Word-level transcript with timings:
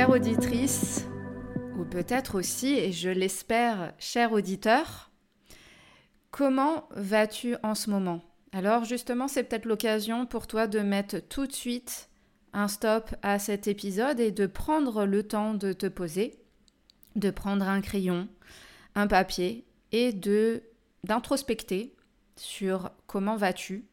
Chère 0.00 0.08
auditrice, 0.08 1.04
ou 1.78 1.84
peut-être 1.84 2.38
aussi, 2.38 2.68
et 2.68 2.90
je 2.90 3.10
l'espère, 3.10 3.92
cher 3.98 4.32
auditeur, 4.32 5.10
comment 6.30 6.88
vas-tu 6.92 7.56
en 7.62 7.74
ce 7.74 7.90
moment? 7.90 8.22
Alors 8.52 8.86
justement, 8.86 9.28
c'est 9.28 9.42
peut-être 9.42 9.66
l'occasion 9.66 10.24
pour 10.24 10.46
toi 10.46 10.66
de 10.68 10.78
mettre 10.78 11.18
tout 11.18 11.46
de 11.46 11.52
suite 11.52 12.08
un 12.54 12.66
stop 12.66 13.14
à 13.20 13.38
cet 13.38 13.68
épisode 13.68 14.20
et 14.20 14.32
de 14.32 14.46
prendre 14.46 15.04
le 15.04 15.22
temps 15.22 15.52
de 15.52 15.74
te 15.74 15.84
poser, 15.84 16.38
de 17.16 17.30
prendre 17.30 17.68
un 17.68 17.82
crayon, 17.82 18.26
un 18.94 19.06
papier 19.06 19.66
et 19.92 20.14
de 20.14 20.62
d'introspecter 21.04 21.94
sur 22.36 22.90
comment 23.06 23.36
vas-tu 23.36 23.84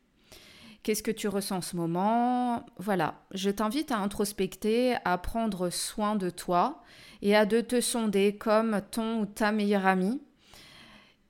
Qu'est-ce 0.87 1.03
que 1.03 1.11
tu 1.11 1.27
ressens 1.27 1.57
en 1.57 1.61
ce 1.61 1.75
moment? 1.75 2.65
Voilà, 2.77 3.15
je 3.33 3.49
t'invite 3.49 3.91
à 3.91 3.97
introspecter, 3.97 4.95
à 5.03 5.17
prendre 5.17 5.69
soin 5.69 6.15
de 6.15 6.29
toi 6.29 6.81
et 7.21 7.35
à 7.35 7.45
de 7.45 7.59
te 7.59 7.81
sonder 7.81 8.37
comme 8.37 8.79
ton 8.89 9.19
ou 9.19 9.25
ta 9.25 9.51
meilleure 9.51 9.85
amie 9.85 10.21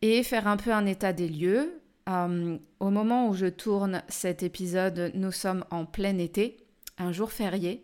et 0.03 0.21
faire 0.21 0.45
un 0.47 0.57
peu 0.57 0.71
un 0.71 0.85
état 0.85 1.11
des 1.11 1.27
lieux. 1.27 1.81
Euh, 2.07 2.59
au 2.79 2.91
moment 2.91 3.29
où 3.29 3.33
je 3.33 3.47
tourne 3.47 4.03
cet 4.09 4.43
épisode, 4.43 5.09
nous 5.15 5.31
sommes 5.31 5.65
en 5.71 5.85
plein 5.85 6.19
été, 6.19 6.57
un 6.99 7.11
jour 7.11 7.31
férié. 7.31 7.83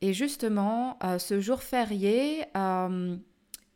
Et 0.00 0.12
justement, 0.12 0.98
euh, 1.04 1.20
ce 1.20 1.38
jour 1.38 1.62
férié 1.62 2.46
euh, 2.56 3.14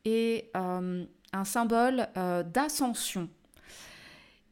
est 0.04 0.50
un 0.56 1.44
symbole 1.44 2.08
d'ascension. 2.52 3.28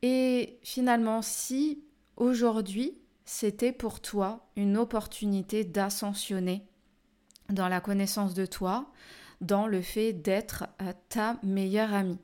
Et 0.02 0.60
finalement, 0.62 1.22
si 1.22 1.82
aujourd'hui, 2.22 2.96
c'était 3.24 3.72
pour 3.72 4.00
toi 4.00 4.48
une 4.56 4.76
opportunité 4.76 5.64
d'ascensionner 5.64 6.64
dans 7.48 7.68
la 7.68 7.80
connaissance 7.80 8.32
de 8.34 8.46
toi, 8.46 8.90
dans 9.40 9.66
le 9.66 9.82
fait 9.82 10.12
d'être 10.12 10.68
euh, 10.80 10.92
ta 11.08 11.36
meilleure 11.42 11.92
amie. 11.92 12.20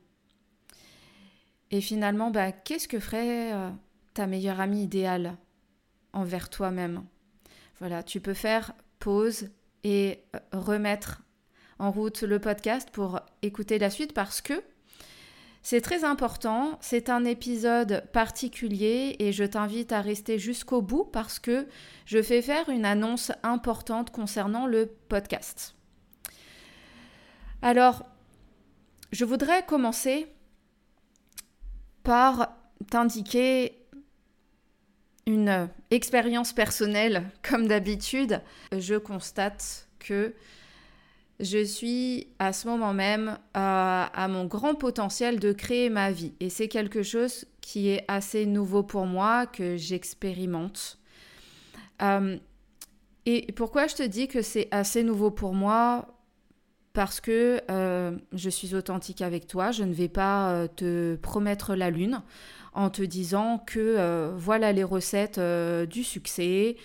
Et 1.71 1.81
finalement, 1.81 2.31
bah, 2.31 2.51
qu'est-ce 2.51 2.87
que 2.87 2.99
ferait 2.99 3.53
euh, 3.53 3.69
ta 4.13 4.25
meilleure 4.25 4.61
amie 4.61 4.83
idéale 4.83 5.35
envers 6.13 6.49
toi-même? 6.49 7.03
Voilà, 7.79 8.01
tu 8.01 8.21
peux 8.21 8.33
faire 8.33 8.73
pause 8.99 9.49
et 9.83 10.23
euh, 10.35 10.39
remettre 10.53 11.21
en 11.77 11.91
route 11.91 12.21
le 12.21 12.39
podcast 12.39 12.89
pour 12.91 13.19
écouter 13.41 13.77
la 13.79 13.89
suite 13.89 14.13
parce 14.13 14.41
que 14.41 14.63
c'est 15.61 15.81
très 15.81 16.03
important, 16.03 16.77
c'est 16.81 17.09
un 17.09 17.25
épisode 17.25 18.03
particulier 18.13 19.15
et 19.19 19.31
je 19.31 19.43
t'invite 19.43 19.91
à 19.91 20.01
rester 20.01 20.39
jusqu'au 20.39 20.81
bout 20.81 21.03
parce 21.03 21.37
que 21.39 21.67
je 22.05 22.21
fais 22.21 22.41
faire 22.41 22.69
une 22.69 22.85
annonce 22.85 23.31
importante 23.43 24.11
concernant 24.11 24.67
le 24.67 24.87
podcast. 25.09 25.75
Alors, 27.61 28.05
je 29.11 29.25
voudrais 29.25 29.65
commencer 29.65 30.27
par 32.03 32.55
t'indiquer 32.89 33.85
une 35.25 35.69
expérience 35.91 36.53
personnelle. 36.53 37.29
Comme 37.43 37.67
d'habitude, 37.67 38.41
je 38.71 38.95
constate 38.95 39.87
que 39.99 40.33
je 41.39 41.63
suis 41.63 42.27
à 42.37 42.51
ce 42.51 42.67
moment 42.67 42.93
même 42.93 43.37
à, 43.53 44.27
mon 44.29 44.45
grand 44.45 44.75
potentiel 44.75 45.39
de 45.39 45.53
créer 45.53 45.89
ma 45.89 46.11
vie. 46.11 46.33
Et 46.39 46.49
c'est 46.49 46.67
quelque 46.67 47.01
chose 47.01 47.45
qui 47.61 47.89
est 47.89 48.03
assez 48.07 48.45
nouveau 48.45 48.83
pour 48.83 49.05
moi, 49.05 49.45
que 49.45 49.77
j'expérimente. 49.77 50.97
Euh, 52.01 52.37
et 53.25 53.51
pourquoi 53.53 53.87
je 53.87 53.95
te 53.95 54.03
dis 54.03 54.27
que 54.27 54.41
c'est 54.41 54.67
assez 54.71 55.03
nouveau 55.03 55.31
pour 55.31 55.53
moi? 55.53 56.07
Parce 56.91 57.21
que 57.21 57.61
euh, 57.69 58.17
je 58.33 58.49
suis 58.49 58.75
authentique 58.75 59.21
avec 59.21 59.47
toi, 59.47 59.71
je 59.71 59.83
ne 59.83 59.93
vais 59.93 60.09
pas 60.09 60.51
euh, 60.51 60.67
te 60.67 61.15
promettre 61.17 61.75
la 61.75 61.91
lune 61.91 62.21
en 62.73 62.89
te 62.89 63.01
disant 63.01 63.63
que 63.65 64.31
voilà 64.35 64.71
les 64.71 64.83
recettes 64.83 65.39
du 65.39 66.03
succès, 66.03 66.77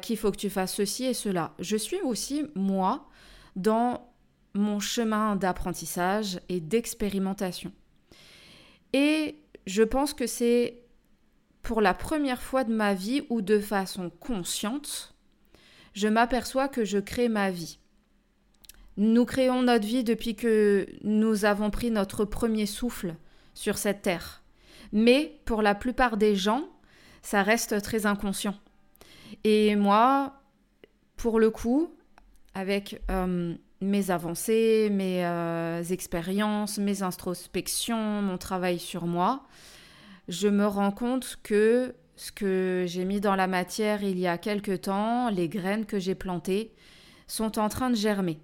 qu'il 0.00 0.16
faut 0.16 0.30
que 0.30 0.36
tu 0.36 0.50
fasses 0.50 0.74
ceci 0.74 1.04
et 1.04 1.14
cela. 1.14 1.52
Je 1.58 1.76
suis 1.76 2.00
aussi 2.02 2.44
moi 2.54 3.08
dans 3.56 4.12
mon 4.54 4.80
chemin 4.80 5.36
d'apprentissage 5.36 6.40
et 6.48 6.60
d'expérimentation. 6.60 7.72
Et 8.92 9.36
je 9.66 9.82
pense 9.82 10.14
que 10.14 10.26
c'est 10.26 10.82
pour 11.62 11.80
la 11.80 11.94
première 11.94 12.40
fois 12.40 12.64
de 12.64 12.72
ma 12.72 12.94
vie 12.94 13.22
où 13.28 13.42
de 13.42 13.58
façon 13.58 14.10
consciente, 14.20 15.14
je 15.94 16.08
m'aperçois 16.08 16.68
que 16.68 16.84
je 16.84 16.98
crée 16.98 17.28
ma 17.28 17.50
vie. 17.50 17.78
Nous 18.96 19.24
créons 19.24 19.62
notre 19.62 19.86
vie 19.86 20.04
depuis 20.04 20.36
que 20.36 20.86
nous 21.02 21.44
avons 21.44 21.70
pris 21.70 21.90
notre 21.90 22.24
premier 22.24 22.66
souffle 22.66 23.16
sur 23.52 23.78
cette 23.78 24.02
terre. 24.02 24.42
Mais 24.92 25.40
pour 25.44 25.60
la 25.60 25.74
plupart 25.74 26.16
des 26.16 26.36
gens, 26.36 26.68
ça 27.20 27.42
reste 27.42 27.82
très 27.82 28.06
inconscient. 28.06 28.54
Et 29.44 29.74
moi, 29.74 30.40
pour 31.16 31.40
le 31.40 31.50
coup, 31.50 31.95
avec 32.56 33.02
euh, 33.10 33.54
mes 33.82 34.10
avancées, 34.10 34.88
mes 34.90 35.26
euh, 35.26 35.82
expériences, 35.84 36.78
mes 36.78 37.02
introspections, 37.02 38.22
mon 38.22 38.38
travail 38.38 38.78
sur 38.78 39.06
moi, 39.06 39.42
je 40.28 40.48
me 40.48 40.66
rends 40.66 40.90
compte 40.90 41.38
que 41.42 41.94
ce 42.16 42.32
que 42.32 42.84
j'ai 42.88 43.04
mis 43.04 43.20
dans 43.20 43.36
la 43.36 43.46
matière 43.46 44.02
il 44.02 44.18
y 44.18 44.26
a 44.26 44.38
quelque 44.38 44.74
temps, 44.74 45.28
les 45.28 45.50
graines 45.50 45.84
que 45.84 45.98
j'ai 45.98 46.14
plantées, 46.14 46.72
sont 47.26 47.58
en 47.58 47.68
train 47.68 47.90
de 47.90 47.94
germer. 47.94 48.38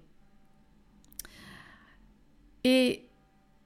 Et 2.63 3.09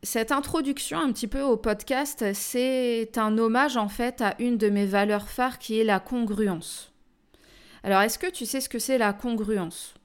cette 0.01 0.31
introduction 0.31 0.97
un 0.97 1.11
petit 1.11 1.27
peu 1.27 1.41
au 1.41 1.57
podcast, 1.57 2.23
c'est 2.33 3.17
un 3.17 3.37
hommage 3.37 3.75
en 3.75 3.89
fait 3.89 4.21
à 4.21 4.33
une 4.39 4.57
de 4.57 4.69
mes 4.69 4.85
valeurs 4.85 5.27
phares 5.27 5.59
qui 5.59 5.77
est 5.77 5.83
la 5.83 5.99
congruence. 5.99 6.93
Alors 7.83 7.99
est-ce 7.99 8.17
que 8.17 8.31
tu 8.31 8.45
sais 8.45 8.61
ce 8.61 8.69
que 8.69 8.79
c'est 8.79 8.97
la 8.97 9.11
congruence? 9.11 9.96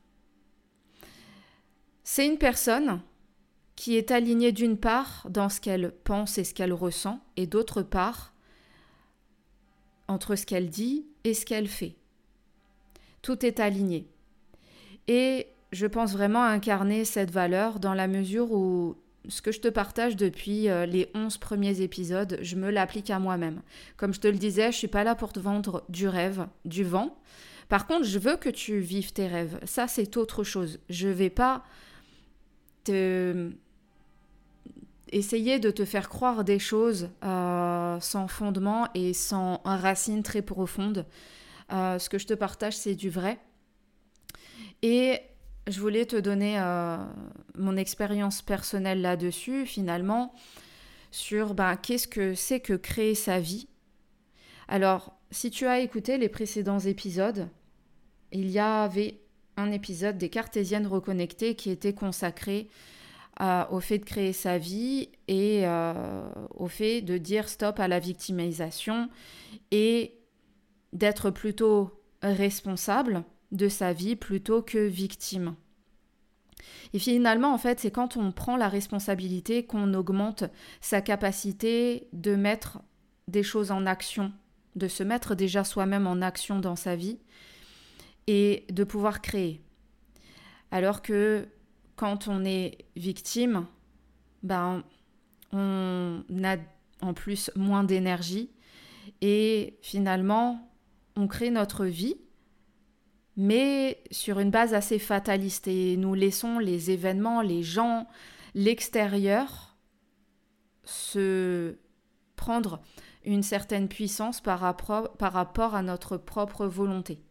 C'est 2.15 2.27
une 2.27 2.37
personne 2.37 3.01
qui 3.75 3.97
est 3.97 4.11
alignée 4.11 4.53
d'une 4.53 4.77
part 4.77 5.27
dans 5.31 5.49
ce 5.49 5.63
qu'elle 5.63 5.95
pense 6.05 6.37
et 6.37 6.45
ce 6.45 6.53
qu'elle 6.53 6.75
ressent, 6.75 7.25
et 7.39 7.47
d'autre 7.47 7.81
part 7.81 8.35
entre 10.09 10.37
ce 10.37 10.45
qu'elle 10.45 10.69
dit 10.69 11.07
et 11.25 11.33
ce 11.33 11.47
qu'elle 11.47 11.69
fait. 11.69 11.97
Tout 13.23 13.47
est 13.47 13.61
aligné. 13.61 14.11
Et 15.09 15.47
je 15.73 15.87
pense 15.87 16.13
vraiment 16.13 16.43
incarner 16.43 17.07
cette 17.07 17.31
valeur 17.31 17.81
dans 17.81 17.95
la 17.95 18.09
mesure 18.09 18.53
où 18.53 18.99
ce 19.31 19.41
que 19.41 19.51
je 19.51 19.61
te 19.61 19.69
partage 19.69 20.15
depuis 20.15 20.69
euh, 20.69 20.85
les 20.85 21.09
11 21.15 21.39
premiers 21.39 21.81
épisodes, 21.81 22.39
je 22.43 22.57
me 22.57 22.71
l'applique 22.71 23.09
à 23.09 23.21
moi-même. 23.21 23.63
Comme 23.97 24.13
je 24.13 24.21
te 24.21 24.29
le 24.29 24.37
disais, 24.37 24.71
je 24.71 24.77
suis 24.77 24.87
pas 24.87 25.05
là 25.05 25.15
pour 25.15 25.33
te 25.33 25.41
vendre 25.41 25.83
du 25.89 26.09
rêve, 26.09 26.47
du 26.67 26.85
vent. 26.85 27.17
Par 27.71 27.87
contre, 27.87 28.05
je 28.05 28.19
veux 28.19 28.37
que 28.37 28.51
tu 28.51 28.81
vives 28.81 29.15
tes 29.15 29.29
rêves. 29.29 29.59
Ça, 29.65 29.89
c'est 29.89 30.19
autre 30.19 30.45
chose. 30.45 30.79
Je 30.91 31.09
vais 31.09 31.31
pas 31.31 31.65
essayer 35.13 35.59
de 35.59 35.71
te 35.71 35.85
faire 35.85 36.09
croire 36.09 36.43
des 36.43 36.59
choses 36.59 37.11
euh, 37.23 38.01
sans 38.01 38.27
fondement 38.29 38.89
et 38.95 39.13
sans 39.13 39.61
racine 39.65 40.23
très 40.23 40.43
profonde. 40.43 41.07
Euh, 41.73 41.99
ce 41.99 42.09
que 42.09 42.19
je 42.19 42.27
te 42.27 42.35
partage, 42.35 42.77
c'est 42.77 42.95
du 42.95 43.11
vrai. 43.11 43.39
Et 44.83 45.21
je 45.69 45.81
voulais 45.81 46.07
te 46.07 46.17
donner 46.17 46.59
euh, 46.59 46.97
mon 47.57 47.77
expérience 47.77 48.43
personnelle 48.43 49.01
là-dessus, 49.01 49.65
finalement, 49.67 50.35
sur 51.11 51.55
ben, 51.55 51.77
qu'est-ce 51.77 52.09
que 52.09 52.35
c'est 52.35 52.61
que 52.61 52.73
créer 52.73 53.15
sa 53.15 53.39
vie. 53.39 53.69
Alors, 54.67 55.15
si 55.31 55.51
tu 55.51 55.67
as 55.67 55.81
écouté 55.81 56.19
les 56.19 56.29
précédents 56.29 56.81
épisodes, 56.81 57.49
il 58.33 58.51
y 58.51 58.59
avait 58.59 59.21
un 59.57 59.71
épisode 59.71 60.19
des 60.19 60.29
Cartésiennes 60.29 60.87
reconnectées 60.87 61.55
qui 61.55 61.71
était 61.71 61.95
consacré 61.95 62.69
au 63.71 63.81
fait 63.81 63.99
de 63.99 64.05
créer 64.05 64.33
sa 64.33 64.59
vie 64.59 65.09
et 65.27 65.63
euh, 65.65 66.31
au 66.55 66.69
fait 66.69 67.01
de 67.01 67.19
dire 67.19 67.49
stop 67.49 67.81
à 67.81 67.89
la 67.89 67.99
victimisation 67.99 69.09
et 69.71 70.15
d'être 70.93 71.31
plutôt 71.31 71.91
responsable 72.23 73.25
de 73.51 73.69
sa 73.69 73.93
vie 73.93 74.17
plutôt 74.17 74.63
que 74.63 74.79
victime. 74.79 75.57
Et 76.95 76.99
finalement, 76.99 77.53
en 77.53 77.59
fait, 77.59 77.81
c'est 77.81 77.91
quand 77.91 78.17
on 78.17 78.33
prend 78.33 78.57
la 78.57 78.69
responsabilité 78.69 79.65
qu'on 79.65 79.95
augmente 79.95 80.45
sa 80.81 81.01
capacité 81.01 82.09
de 82.13 82.37
mettre 82.37 82.81
des 83.29 83.43
choses 83.43 83.71
en 83.71 83.87
action, 83.87 84.33
de 84.77 84.89
se 84.89 85.03
mettre 85.03 85.35
déjà 85.35 85.65
soi-même 85.65 86.07
en 86.07 86.23
action 86.23 86.61
dans 86.61 86.77
sa 86.77 86.97
vie 86.97 87.19
et 88.27 88.67
de 88.71 88.85
pouvoir 88.85 89.21
créer. 89.21 89.63
Alors 90.71 91.03
que 91.03 91.47
quand 91.97 92.29
on 92.29 92.45
est 92.45 92.79
victime, 92.97 93.67
ben, 94.43 94.83
on 95.53 96.23
a 96.45 96.57
en 97.01 97.15
plus 97.15 97.51
moins 97.57 97.85
d'énergie 97.85 98.51
et 99.21 99.79
finalement, 99.83 100.71
on 101.17 101.27
crée 101.27 101.51
notre 101.51 101.85
vie 101.85 102.17
mais 103.37 104.03
sur 104.11 104.39
une 104.39 104.51
base 104.51 104.75
assez 104.75 104.99
fataliste. 104.99 105.69
Et 105.69 105.97
nous 105.97 106.15
laissons 106.15 106.59
les 106.59 106.91
événements, 106.91 107.43
les 107.43 107.63
gens, 107.63 108.07
l'extérieur 108.55 109.77
se 110.85 111.77
prendre 112.37 112.83
une 113.25 113.43
certaine 113.43 113.89
puissance 113.89 114.41
par 114.41 114.59
rapport, 114.59 115.17
par 115.17 115.33
rapport 115.33 115.75
à 115.75 115.83
notre 115.83 116.17
propre 116.17 116.67
volonté 116.67 117.23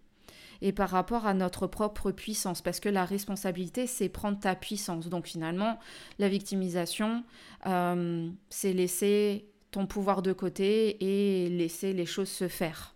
et 0.62 0.72
par 0.72 0.90
rapport 0.90 1.26
à 1.26 1.34
notre 1.34 1.68
propre 1.68 2.12
puissance, 2.12 2.62
parce 2.62 2.80
que 2.80 2.90
la 2.90 3.06
responsabilité, 3.06 3.88
c'est 3.88 4.10
prendre 4.10 4.40
ta 4.40 4.56
puissance. 4.56 5.10
Donc 5.10 5.28
finalement, 5.28 5.80
la 6.20 6.30
victimisation, 6.30 7.24
euh, 7.66 8.30
c'est 8.50 8.74
laisser 8.74 9.48
ton 9.72 9.88
pouvoir 9.88 10.22
de 10.22 10.34
côté 10.34 10.98
et 11.46 11.50
laisser 11.50 11.94
les 11.94 12.06
choses 12.06 12.30
se 12.30 12.48
faire 12.48 12.96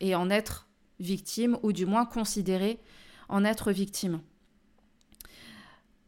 et 0.00 0.14
en 0.14 0.30
être 0.30 0.68
victime 1.00 1.58
ou 1.62 1.72
du 1.72 1.86
moins 1.86 2.06
considéré 2.06 2.78
en 3.28 3.44
être 3.44 3.72
victime. 3.72 4.20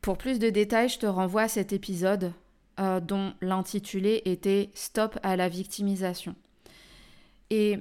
Pour 0.00 0.16
plus 0.16 0.38
de 0.38 0.48
détails, 0.48 0.88
je 0.88 0.98
te 0.98 1.06
renvoie 1.06 1.42
à 1.42 1.48
cet 1.48 1.72
épisode 1.72 2.32
euh, 2.78 3.00
dont 3.00 3.34
l'intitulé 3.42 4.22
était 4.24 4.70
Stop 4.74 5.18
à 5.22 5.36
la 5.36 5.48
victimisation. 5.48 6.34
Et 7.50 7.78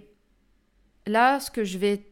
là, 1.07 1.40
ce 1.40 1.50
que 1.50 1.63
je 1.63 1.78
vais 1.78 2.08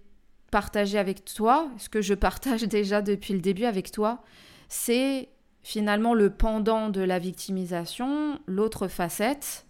partager 0.52 0.98
avec 0.98 1.26
toi, 1.26 1.70
ce 1.78 1.90
que 1.90 2.02
je 2.02 2.14
partage 2.14 2.64
déjà 2.68 3.02
depuis 3.02 3.34
le 3.34 3.40
début 3.40 3.66
avec 3.66 3.92
toi, 3.92 4.22
c'est 4.70 5.30
finalement 5.62 6.14
le 6.14 6.30
pendant 6.30 6.90
de 6.90 7.02
la 7.02 7.20
victimisation, 7.20 8.40
l'autre 8.48 8.88
facette, 8.88 9.66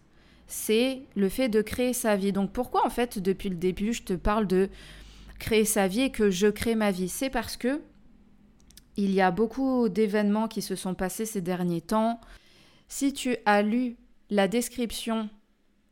c'est 0.47 1.01
le 1.15 1.29
fait 1.29 1.49
de 1.49 1.61
créer 1.61 1.93
sa 1.93 2.15
vie. 2.15 2.31
Donc 2.31 2.51
pourquoi 2.51 2.85
en 2.85 2.89
fait 2.89 3.19
depuis 3.19 3.49
le 3.49 3.55
début 3.55 3.93
je 3.93 4.03
te 4.03 4.13
parle 4.13 4.47
de 4.47 4.69
créer 5.39 5.65
sa 5.65 5.87
vie 5.87 6.01
et 6.01 6.11
que 6.11 6.29
je 6.29 6.47
crée 6.47 6.75
ma 6.75 6.91
vie? 6.91 7.09
C'est 7.09 7.29
parce 7.29 7.57
que 7.57 7.81
il 8.95 9.11
y 9.11 9.21
a 9.21 9.29
beaucoup 9.29 9.89
d'événements 9.89 10.47
qui 10.47 10.61
se 10.61 10.75
sont 10.75 10.95
passés 10.95 11.25
ces 11.25 11.41
derniers 11.41 11.81
temps. 11.81 12.19
Si 12.87 13.13
tu 13.13 13.37
as 13.45 13.61
lu 13.61 13.95
la 14.29 14.47
description 14.47 15.29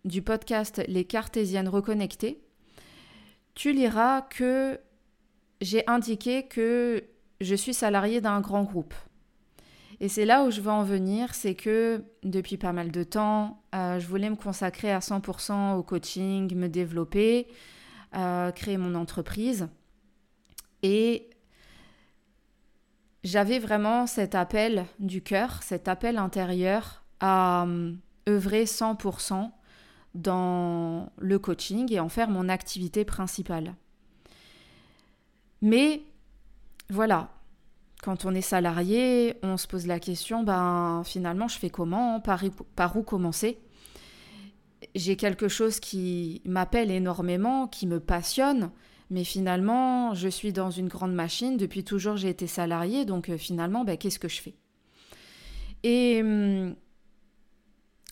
du 0.06 0.22
podcast 0.22 0.82
Les 0.88 1.06
Cartésiennes 1.06 1.68
reconnectées, 1.68 2.45
tu 3.56 3.74
liras 3.74 4.22
que 4.22 4.80
j'ai 5.62 5.88
indiqué 5.88 6.46
que 6.48 7.04
je 7.42 7.56
suis 7.56 7.74
salariée 7.74 8.22
d'un 8.22 8.42
grand 8.42 8.64
groupe. 8.64 8.94
Et 10.00 10.10
c'est 10.10 10.26
là 10.26 10.44
où 10.44 10.52
je 10.52 10.62
veux 10.62 10.72
en 10.72 10.84
venir, 10.84 11.34
c'est 11.34 11.56
que 11.56 12.04
depuis 12.24 12.58
pas 12.58 12.74
mal 12.74 12.92
de 12.92 13.04
temps, 13.04 13.64
euh, 13.74 14.00
je 14.00 14.08
voulais 14.08 14.30
me 14.30 14.36
consacrer 14.36 14.92
à 14.92 15.00
100% 15.00 15.76
au 15.76 15.84
coaching, 15.84 16.54
me 16.56 16.68
développer, 16.68 17.48
créer 18.56 18.78
mon 18.78 18.96
entreprise. 18.96 19.68
Et 20.84 21.30
j'avais 23.26 23.58
vraiment 23.58 24.06
cet 24.06 24.36
appel 24.36 24.86
du 25.00 25.24
cœur, 25.24 25.64
cet 25.64 25.88
appel 25.88 26.20
intérieur 26.20 27.04
à 27.20 27.66
euh, 27.66 27.94
œuvrer 28.30 28.66
100% 28.66 29.50
dans 30.16 31.12
le 31.18 31.38
coaching 31.38 31.92
et 31.92 32.00
en 32.00 32.10
faire 32.10 32.30
mon 32.30 32.50
activité 32.50 33.06
principale. 33.06 33.76
Mais 35.62 36.02
voilà, 36.90 37.30
quand 38.02 38.26
on 38.26 38.34
est 38.34 38.42
salarié, 38.42 39.38
on 39.44 39.58
se 39.58 39.68
pose 39.68 39.88
la 39.88 40.00
question, 40.00 40.44
ben 40.44 41.04
finalement 41.06 41.48
je 41.48 41.60
fais 41.60 41.70
comment, 41.70 42.20
par 42.20 42.98
où 42.98 43.04
commencer? 43.04 43.60
J'ai 44.94 45.16
quelque 45.16 45.48
chose 45.48 45.80
qui 45.80 46.42
m'appelle 46.46 46.92
énormément, 46.92 47.68
qui 47.68 47.88
me 47.88 48.00
passionne, 48.00 48.72
mais 49.10 49.24
finalement, 49.24 50.14
je 50.14 50.28
suis 50.28 50.54
dans 50.54 50.72
une 50.72 50.88
grande 50.88 51.14
machine. 51.14 51.58
Depuis 51.58 51.84
toujours, 51.84 52.18
j'ai 52.18 52.30
été 52.30 52.48
salarié, 52.48 53.06
donc 53.06 53.30
euh, 53.30 53.38
finalement, 53.38 53.84
ben, 53.84 53.98
qu'est-ce 53.98 54.20
que 54.20 54.28
je 54.28 54.42
fais? 54.42 54.56
Et 55.84 56.22
hum, 56.22 56.76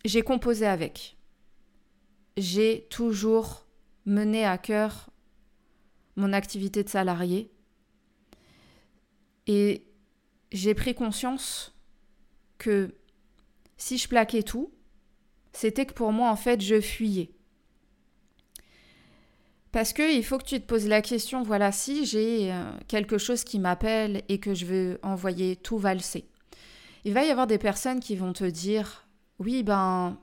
j'ai 0.06 0.21
composé 0.21 0.65
avec. 0.67 1.17
J'ai 2.38 2.88
toujours 2.89 3.65
mené 4.06 4.45
à 4.45 4.57
cœur 4.57 5.09
mon 6.15 6.33
activité 6.33 6.83
de 6.83 6.89
salarié. 6.89 7.51
Et 9.47 9.88
j'ai 10.51 10.74
pris 10.74 10.95
conscience 10.95 11.74
que 12.57 12.95
si 13.77 13.97
je 13.97 14.07
plaquais 14.07 14.44
tout, 14.44 14.71
c'était 15.51 15.85
que 15.85 15.94
pour 15.94 16.11
moi, 16.11 16.30
en 16.30 16.35
fait, 16.35 16.61
je 16.61 16.80
fuyais. 16.80 17.31
Parce 19.71 19.92
que 19.92 20.16
il 20.16 20.23
faut 20.23 20.37
que 20.37 20.45
tu 20.45 20.61
te 20.61 20.66
poses 20.66 20.87
la 20.87 21.02
question, 21.02 21.42
voilà, 21.42 21.71
si 21.71 22.06
j'ai 22.06 22.54
euh, 22.54 22.63
quelque 22.87 23.18
chose 23.18 23.44
qui 23.44 23.57
m'appelle 23.57 24.21
et 24.30 24.40
que 24.40 24.54
je 24.54 24.66
veux 24.66 24.99
envoyer 25.02 25.56
tout 25.56 25.80
valser, 25.80 26.25
il 27.06 27.13
va 27.13 27.25
y 27.25 27.31
avoir 27.31 27.47
des 27.47 27.57
personnes 27.57 27.99
qui 27.99 28.16
vont 28.16 28.33
te 28.33 28.44
dire, 28.44 29.07
oui, 29.40 29.63
ben, 29.63 30.19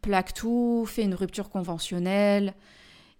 plaque 0.00 0.34
tout, 0.34 0.84
fais 0.86 1.02
une 1.02 1.14
rupture 1.14 1.50
conventionnelle 1.50 2.54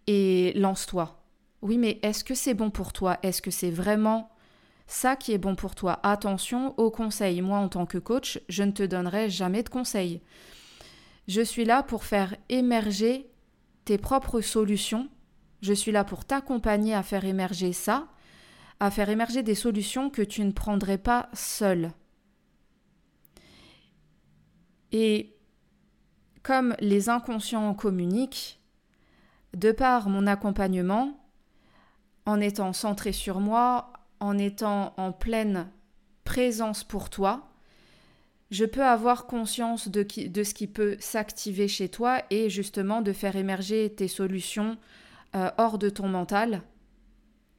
et 0.07 0.53
lance-toi. 0.57 1.23
Oui, 1.63 1.77
mais 1.77 1.99
est-ce 2.03 2.25
que 2.25 2.35
c'est 2.35 2.55
bon 2.55 2.71
pour 2.71 2.93
toi? 2.93 3.19
Est-ce 3.23 3.43
que 3.43 3.51
c'est 3.51 3.71
vraiment 3.71 4.31
ça 4.87 5.15
qui 5.15 5.33
est 5.33 5.39
bon 5.39 5.55
pour 5.55 5.75
toi? 5.75 6.01
Attention 6.03 6.75
aux 6.79 6.91
conseils. 6.91 7.43
Moi, 7.43 7.59
en 7.59 7.69
tant 7.69 7.87
que 7.87 7.99
coach, 7.99 8.41
je 8.49 8.63
ne 8.63 8.73
te 8.73 8.83
donnerai 8.83 9.29
jamais 9.29 9.63
de 9.63 9.69
conseils. 9.69 10.23
Je 11.29 11.43
suis 11.43 11.65
là 11.65 11.83
pour 11.83 12.05
faire 12.05 12.35
émerger 12.49 13.31
tes 13.85 13.99
propres 13.99 14.41
solutions. 14.41 15.09
Je 15.61 15.75
suis 15.75 15.93
là 15.93 16.05
pour 16.05 16.25
t'accompagner 16.25 16.95
à 16.95 17.03
faire 17.03 17.25
émerger 17.25 17.73
ça, 17.73 18.09
à 18.81 18.91
faire 18.91 19.11
émerger 19.11 19.43
des 19.43 19.55
solutions 19.55 20.09
que 20.09 20.23
tu 20.23 20.43
ne 20.43 20.53
prendrais 20.53 20.99
pas 20.99 21.29
seul. 21.35 21.93
Et 24.93 25.37
comme 26.43 26.75
les 26.81 27.09
inconscients 27.09 27.75
communiquent, 27.75 28.61
de 29.55 29.73
par 29.73 30.09
mon 30.09 30.27
accompagnement, 30.27 31.19
en 32.27 32.41
étant 32.41 32.73
centré 32.73 33.13
sur 33.13 33.41
moi, 33.41 33.93
en 34.21 34.39
étant 34.39 34.95
en 34.97 35.13
pleine 35.13 35.69
présence 36.25 36.85
pour 36.85 37.11
toi, 37.11 37.51
je 38.51 38.65
peux 38.65 38.85
avoir 38.85 39.27
conscience 39.27 39.89
de, 39.89 40.03
ce 40.09 40.55
qui 40.55 40.67
peut 40.67 40.97
s'activer 40.99 41.69
chez 41.69 41.89
toi 41.89 42.23
et 42.31 42.51
justement 42.51 43.01
de 43.01 43.13
faire 43.13 43.37
émerger 43.37 43.93
tes 43.95 44.09
solutions 44.09 44.77
euh, 45.37 45.51
hors 45.57 45.79
de 45.79 45.89
ton 45.89 46.09
mental 46.09 46.63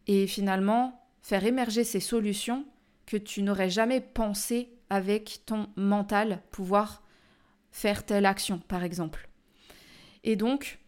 et 0.08 0.28
finalement 0.28 1.02
faire 1.22 1.46
émerger 1.46 1.84
ces 1.84 2.02
solutions 2.02 2.66
que 3.06 3.18
tu 3.18 3.42
n'aurais 3.42 3.70
jamais 3.70 4.02
pensé 4.02 4.70
avec 4.90 5.42
ton 5.46 5.68
mental 5.78 6.42
pouvoir 6.52 7.02
faire 7.72 8.06
telle 8.06 8.26
action 8.26 8.60
par 8.68 8.84
exemple. 8.84 9.30
Et 10.24 10.36
donc, 10.36 10.80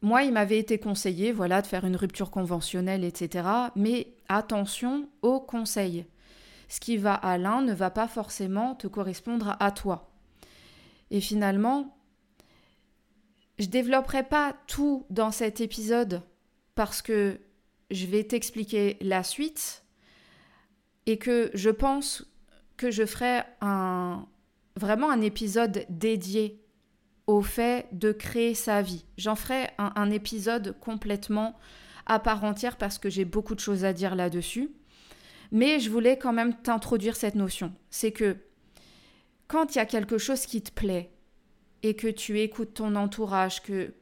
moi, 0.00 0.24
il 0.24 0.32
m'avait 0.32 0.58
été 0.58 0.78
conseillé, 0.78 1.30
voilà, 1.30 1.62
de 1.62 1.66
faire 1.66 1.84
une 1.84 1.94
rupture 1.94 2.30
conventionnelle, 2.30 3.04
etc. 3.04 3.48
Mais 3.76 4.14
attention 4.28 5.08
aux 5.22 5.40
conseils 5.40 6.06
ce 6.72 6.80
qui 6.80 6.96
va 6.96 7.12
à 7.12 7.36
l'un 7.36 7.60
ne 7.60 7.74
va 7.74 7.90
pas 7.90 8.08
forcément 8.08 8.74
te 8.74 8.86
correspondre 8.86 9.58
à 9.60 9.70
toi. 9.72 10.10
Et 11.10 11.20
finalement, 11.20 11.94
je 13.58 13.66
développerai 13.66 14.22
pas 14.22 14.56
tout 14.66 15.04
dans 15.10 15.32
cet 15.32 15.60
épisode 15.60 16.22
parce 16.74 17.02
que 17.02 17.38
je 17.90 18.06
vais 18.06 18.24
t'expliquer 18.24 18.96
la 19.02 19.22
suite, 19.22 19.84
et 21.04 21.18
que 21.18 21.50
je 21.52 21.68
pense 21.68 22.24
que 22.78 22.90
je 22.90 23.04
ferai 23.04 23.42
un, 23.60 24.26
vraiment 24.76 25.10
un 25.10 25.20
épisode 25.20 25.84
dédié 25.88 26.62
au 27.26 27.42
fait 27.42 27.86
de 27.92 28.12
créer 28.12 28.54
sa 28.54 28.82
vie. 28.82 29.04
J'en 29.16 29.36
ferai 29.36 29.68
un, 29.78 30.10
épisode 30.10 30.76
complètement 30.80 31.56
à 32.06 32.18
part 32.18 32.44
entière 32.44 32.76
parce 32.76 32.98
que 32.98 33.08
j'ai 33.08 33.24
beaucoup 33.24 33.54
de 33.54 33.60
choses 33.60 33.84
à 33.84 33.92
dire 33.92 34.14
là-dessus. 34.14 34.70
Mais 35.52 35.80
je 35.80 35.90
voulais 35.90 36.18
quand 36.18 36.32
même 36.32 36.54
t'introduire 36.54 37.16
cette 37.16 37.34
notion. 37.34 37.72
C'est 37.90 38.12
que 38.12 38.36
quand 39.46 39.74
il 39.74 39.78
y 39.78 39.80
a 39.80 39.86
quelque 39.86 40.18
chose 40.18 40.46
qui 40.46 40.62
te 40.62 40.72
plaît 40.72 41.10
et 41.82 41.94
que 41.94 42.08
tu 42.08 42.40
écoutes 42.40 42.74
ton 42.74 42.96
entourage, 42.96 43.62
que, 43.62 43.92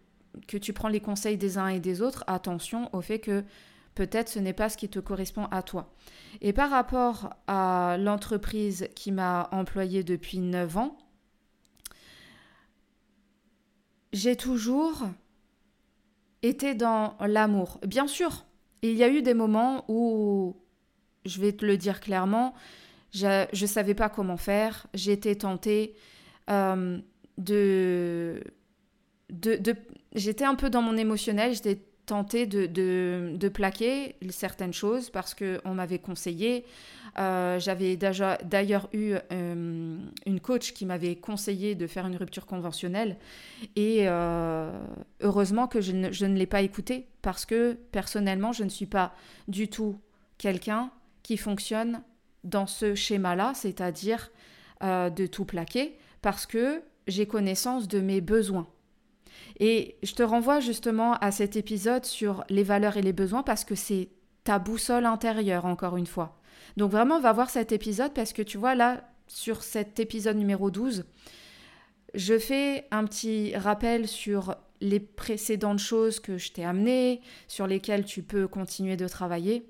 que 0.47 0.57
tu 0.57 0.73
prends 0.73 0.89
les 0.89 1.00
conseils 1.00 1.37
des 1.37 1.59
uns 1.59 1.69
et 1.69 1.81
des 1.81 2.03
autres, 2.03 2.25
attention 2.27 2.89
au 2.95 3.00
fait 3.00 3.19
que 3.19 3.45
peut-être 4.00 4.30
ce 4.30 4.38
n'est 4.38 4.54
pas 4.54 4.71
ce 4.71 4.78
qui 4.78 4.88
te 4.88 4.99
correspond 4.99 5.45
à 5.50 5.62
toi. 5.62 5.92
Et 6.40 6.54
par 6.54 6.71
rapport 6.71 7.35
à 7.47 7.99
l'entreprise 8.00 8.88
qui 8.95 9.12
m'a 9.12 9.50
employée 9.52 10.02
depuis 10.04 10.38
9 10.38 10.78
ans, 10.78 10.97
j'ai 14.14 14.37
toujours 14.37 15.07
été 16.42 16.75
dans 16.75 17.14
l'amour. 17.21 17.78
Bien 17.87 18.07
sûr, 18.07 18.47
il 18.80 18.95
y 18.95 19.04
a 19.04 19.11
eu 19.11 19.21
des 19.21 19.35
moments 19.35 19.85
où, 19.88 20.57
je 21.26 21.38
vais 21.38 21.52
te 21.52 21.66
le 21.66 21.76
dire 21.76 22.00
clairement, 22.00 22.54
je 23.12 23.45
ne 23.52 23.66
savais 23.66 23.95
pas 23.95 24.09
comment 24.09 24.38
faire. 24.38 24.87
J'étais 24.95 25.35
tentée 25.35 25.95
euh, 26.49 26.99
de, 27.37 28.42
J'étais 30.14 30.45
un 30.45 30.54
peu 30.54 30.71
dans 30.71 30.80
mon 30.80 30.97
émotionnel, 30.97 31.54
tentée 32.07 32.47
de, 32.47 32.66
de, 32.66 33.49
plaquer 33.49 34.16
certaines 34.30 34.73
choses 34.73 35.11
parce 35.11 35.35
qu'on 35.35 35.75
m'avait 35.75 35.99
conseillé. 35.99 36.64
Euh, 37.19 37.59
j'avais 37.59 37.97
d'ailleurs 37.97 38.88
eu 38.92 39.14
euh, 39.33 39.99
une 40.26 40.40
coach 40.40 40.73
qui 40.73 40.87
m'avait 40.87 41.16
conseillé 41.16 41.75
de 41.75 41.87
faire 41.87 42.07
une 42.07 42.16
rupture 42.16 42.47
conventionnelle 42.47 43.16
et 43.75 44.09
euh, 44.09 44.71
heureusement 45.21 45.66
que 45.66 45.80
je 45.80 45.92
ne, 45.92 46.12
je 46.12 46.26
ne 46.26 46.37
l'ai 46.37 46.47
pas 46.47 46.62
écoutée 46.62 47.09
parce 47.21 47.47
que 47.47 47.75
personnellement 47.90 48.52
je 48.52 48.62
ne 48.62 48.69
suis 48.69 48.87
pas 48.87 49.12
du 49.49 49.69
tout 49.69 49.99
quelqu'un 50.38 50.90
qui 51.23 51.37
fonctionne 51.37 52.02
dans 52.45 52.66
ce 52.66 52.95
schéma-là, 52.95 53.52
c'est-à-dire 53.54 54.30
de 54.83 55.26
tout 55.26 55.45
plaquer 55.45 55.99
parce 56.23 56.47
que 56.47 56.83
j'ai 57.07 57.26
connaissance 57.26 57.87
de 57.87 58.00
mes 58.00 58.21
besoins. 58.21 58.66
Et 59.58 59.96
je 60.02 60.14
te 60.14 60.22
renvoie 60.22 60.60
justement 60.60 61.14
à 61.14 61.30
cet 61.30 61.56
épisode 61.56 62.04
sur 62.04 62.44
les 62.49 62.62
valeurs 62.62 62.96
et 62.96 63.02
les 63.02 63.12
besoins 63.12 63.42
parce 63.42 63.64
que 63.64 63.75
c'est 63.75 64.08
ta 64.44 64.58
boussole 64.58 65.06
intérieure, 65.06 65.66
encore 65.66 65.96
une 65.96 66.06
fois. 66.06 66.40
Donc 66.76 66.90
vraiment, 66.90 67.20
va 67.20 67.32
voir 67.32 67.50
cet 67.50 67.72
épisode 67.72 68.12
parce 68.14 68.32
que 68.32 68.42
tu 68.42 68.58
vois, 68.58 68.75
là, 68.75 69.04
sur 69.26 69.62
cet 69.62 70.00
épisode 70.00 70.37
numéro 70.37 70.70
12, 70.70 71.04
je 72.14 72.38
fais 72.38 72.87
un 72.90 73.04
petit 73.04 73.56
rappel 73.56 74.08
sur 74.08 74.56
les 74.80 75.00
précédentes 75.00 75.78
choses 75.78 76.20
que 76.20 76.38
je 76.38 76.52
t'ai 76.52 76.64
amenées, 76.64 77.20
sur 77.49 77.66
lesquelles 77.66 78.04
tu 78.04 78.22
peux 78.22 78.49
continuer 78.49 78.96
de 78.96 79.06
travailler. 79.06 79.66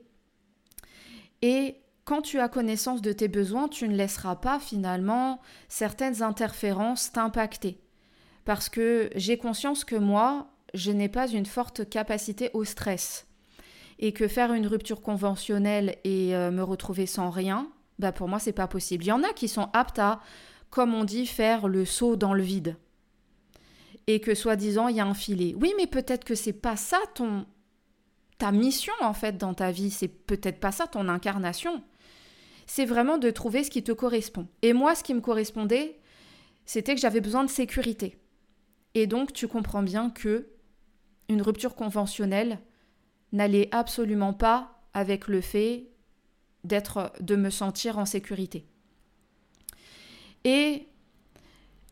Et 1.42 1.76
quand 2.04 2.22
tu 2.22 2.38
as 2.38 2.48
connaissance 2.48 3.02
de 3.02 3.12
tes 3.12 3.28
besoins, 3.28 3.68
tu 3.68 3.88
ne 3.88 3.96
laisseras 3.96 4.36
pas 4.36 4.58
finalement 4.58 5.40
certaines 5.68 6.22
interférences 6.22 7.12
t'impacter 7.12 7.78
parce 8.44 8.68
que 8.68 9.10
j'ai 9.14 9.36
conscience 9.36 9.84
que 9.84 9.96
moi, 9.96 10.48
je 10.74 10.90
n'ai 10.90 11.08
pas 11.08 11.28
une 11.28 11.46
forte 11.46 11.88
capacité 11.88 12.50
au 12.54 12.64
stress. 12.64 13.26
Et 13.98 14.12
que 14.12 14.28
faire 14.28 14.52
une 14.54 14.66
rupture 14.66 15.02
conventionnelle 15.02 15.96
et 16.04 16.34
euh, 16.34 16.50
me 16.50 16.62
retrouver 16.62 17.04
sans 17.04 17.28
rien, 17.28 17.70
bah 17.98 18.12
pour 18.12 18.28
moi, 18.28 18.38
c'est 18.38 18.52
pas 18.52 18.66
possible. 18.66 19.04
Il 19.04 19.08
y 19.08 19.12
en 19.12 19.22
a 19.22 19.32
qui 19.34 19.46
sont 19.46 19.68
aptes 19.74 19.98
à, 19.98 20.20
comme 20.70 20.94
on 20.94 21.04
dit, 21.04 21.26
faire 21.26 21.68
le 21.68 21.84
saut 21.84 22.16
dans 22.16 22.32
le 22.32 22.42
vide. 22.42 22.76
Et 24.06 24.20
que 24.20 24.34
soi-disant, 24.34 24.88
il 24.88 24.96
y 24.96 25.00
a 25.00 25.06
un 25.06 25.14
filet. 25.14 25.54
Oui, 25.60 25.74
mais 25.76 25.86
peut-être 25.86 26.24
que 26.24 26.34
c'est 26.34 26.54
pas 26.54 26.76
ça 26.76 26.98
ton 27.14 27.44
ta 28.40 28.52
mission 28.52 28.94
en 29.02 29.12
fait 29.12 29.36
dans 29.36 29.52
ta 29.52 29.70
vie, 29.70 29.90
c'est 29.90 30.08
peut-être 30.08 30.58
pas 30.58 30.72
ça 30.72 30.86
ton 30.86 31.08
incarnation. 31.08 31.82
C'est 32.66 32.86
vraiment 32.86 33.18
de 33.18 33.30
trouver 33.30 33.62
ce 33.64 33.70
qui 33.70 33.82
te 33.82 33.92
correspond. 33.92 34.48
Et 34.62 34.72
moi, 34.72 34.94
ce 34.94 35.04
qui 35.04 35.12
me 35.12 35.20
correspondait, 35.20 36.00
c'était 36.64 36.94
que 36.94 37.00
j'avais 37.00 37.20
besoin 37.20 37.44
de 37.44 37.50
sécurité. 37.50 38.16
Et 38.94 39.06
donc 39.06 39.32
tu 39.32 39.48
comprends 39.48 39.82
bien 39.82 40.10
que 40.10 40.48
une 41.28 41.42
rupture 41.42 41.74
conventionnelle 41.74 42.58
n'allait 43.32 43.68
absolument 43.72 44.32
pas 44.32 44.82
avec 44.94 45.28
le 45.28 45.40
fait 45.40 45.90
d'être 46.64 47.12
de 47.20 47.36
me 47.36 47.50
sentir 47.50 47.98
en 47.98 48.04
sécurité. 48.04 48.66
Et 50.44 50.88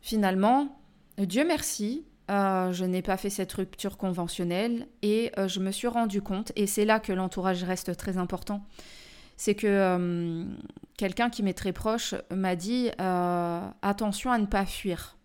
finalement, 0.01 0.79
Dieu 1.17 1.45
merci, 1.45 2.05
euh, 2.29 2.71
je 2.71 2.85
n'ai 2.85 3.01
pas 3.01 3.17
fait 3.17 3.29
cette 3.29 3.51
rupture 3.53 3.97
conventionnelle 3.97 4.87
et 5.01 5.31
euh, 5.37 5.47
je 5.47 5.59
me 5.59 5.71
suis 5.71 5.87
rendu 5.87 6.21
compte, 6.21 6.51
et 6.55 6.67
c'est 6.67 6.85
là 6.85 6.99
que 6.99 7.11
l'entourage 7.11 7.63
reste 7.63 7.95
très 7.97 8.17
important, 8.17 8.63
c'est 9.37 9.55
que 9.55 9.67
euh, 9.67 10.45
quelqu'un 10.97 11.29
qui 11.29 11.43
m'est 11.43 11.53
très 11.53 11.73
proche 11.73 12.15
m'a 12.29 12.55
dit 12.55 12.89
attention 12.97 14.31
à 14.31 14.37
ne 14.37 14.45
pas 14.45 14.65
fuir. 14.65 15.18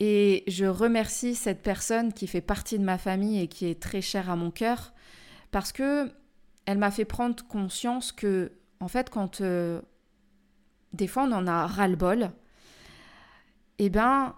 Et 0.00 0.44
je 0.48 0.64
remercie 0.64 1.34
cette 1.34 1.62
personne 1.62 2.14
qui 2.14 2.26
fait 2.26 2.40
partie 2.40 2.78
de 2.78 2.84
ma 2.84 2.96
famille 2.96 3.40
et 3.40 3.48
qui 3.48 3.66
est 3.66 3.80
très 3.80 4.00
chère 4.00 4.30
à 4.30 4.36
mon 4.36 4.50
cœur 4.50 4.94
parce 5.50 5.72
que 5.72 6.10
elle 6.66 6.78
m'a 6.78 6.90
fait 6.90 7.04
prendre 7.04 7.44
conscience 7.46 8.12
que, 8.12 8.52
en 8.80 8.88
fait, 8.88 9.10
quand 9.10 9.40
euh, 9.40 9.80
des 10.92 11.06
fois 11.06 11.24
on 11.24 11.32
en 11.32 11.46
a 11.46 11.66
ras-le-bol, 11.66 12.30
eh 13.78 13.90
ben, 13.90 14.34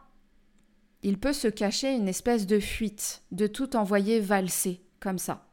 il 1.02 1.18
peut 1.18 1.32
se 1.32 1.48
cacher 1.48 1.94
une 1.94 2.08
espèce 2.08 2.46
de 2.46 2.58
fuite, 2.58 3.22
de 3.30 3.46
tout 3.46 3.76
envoyer 3.76 4.18
valser 4.18 4.80
comme 4.98 5.18
ça. 5.18 5.46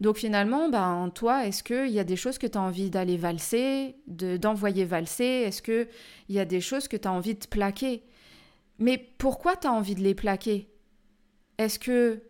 Donc 0.00 0.16
finalement, 0.16 0.68
ben, 0.68 1.10
toi, 1.14 1.46
est-ce 1.46 1.62
qu'il 1.62 1.90
y 1.90 1.98
a 1.98 2.04
des 2.04 2.16
choses 2.16 2.38
que 2.38 2.46
tu 2.46 2.56
as 2.56 2.62
envie 2.62 2.90
d'aller 2.90 3.16
valser, 3.16 3.96
d'envoyer 4.06 4.84
valser? 4.84 5.24
Est-ce 5.24 5.62
qu'il 5.62 5.88
y 6.28 6.38
a 6.38 6.44
des 6.44 6.60
choses 6.60 6.88
que 6.88 6.96
tu 6.96 7.06
as 7.06 7.12
envie 7.12 7.34
de 7.34 7.46
plaquer? 7.46 8.02
Mais 8.80 8.98
pourquoi 9.18 9.56
tu 9.56 9.66
as 9.66 9.72
envie 9.72 9.94
de 9.94 10.00
les 10.00 10.14
plaquer? 10.14 10.68
Est-ce 11.58 11.78
que 11.78 12.22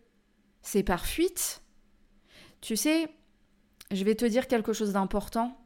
c'est 0.62 0.82
par 0.82 1.06
fuite? 1.06 1.62
Tu 2.60 2.76
sais, 2.76 3.08
je 3.92 4.04
vais 4.04 4.16
te 4.16 4.24
dire 4.24 4.48
quelque 4.48 4.72
chose 4.72 4.92
d'important. 4.92 5.56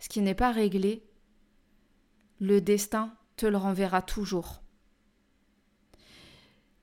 Ce 0.00 0.08
qui 0.08 0.20
n'est 0.20 0.34
pas 0.34 0.50
réglé, 0.50 1.04
le 2.40 2.60
destin 2.60 3.14
te 3.36 3.46
le 3.46 3.56
renverra 3.56 4.02
toujours. 4.02 4.62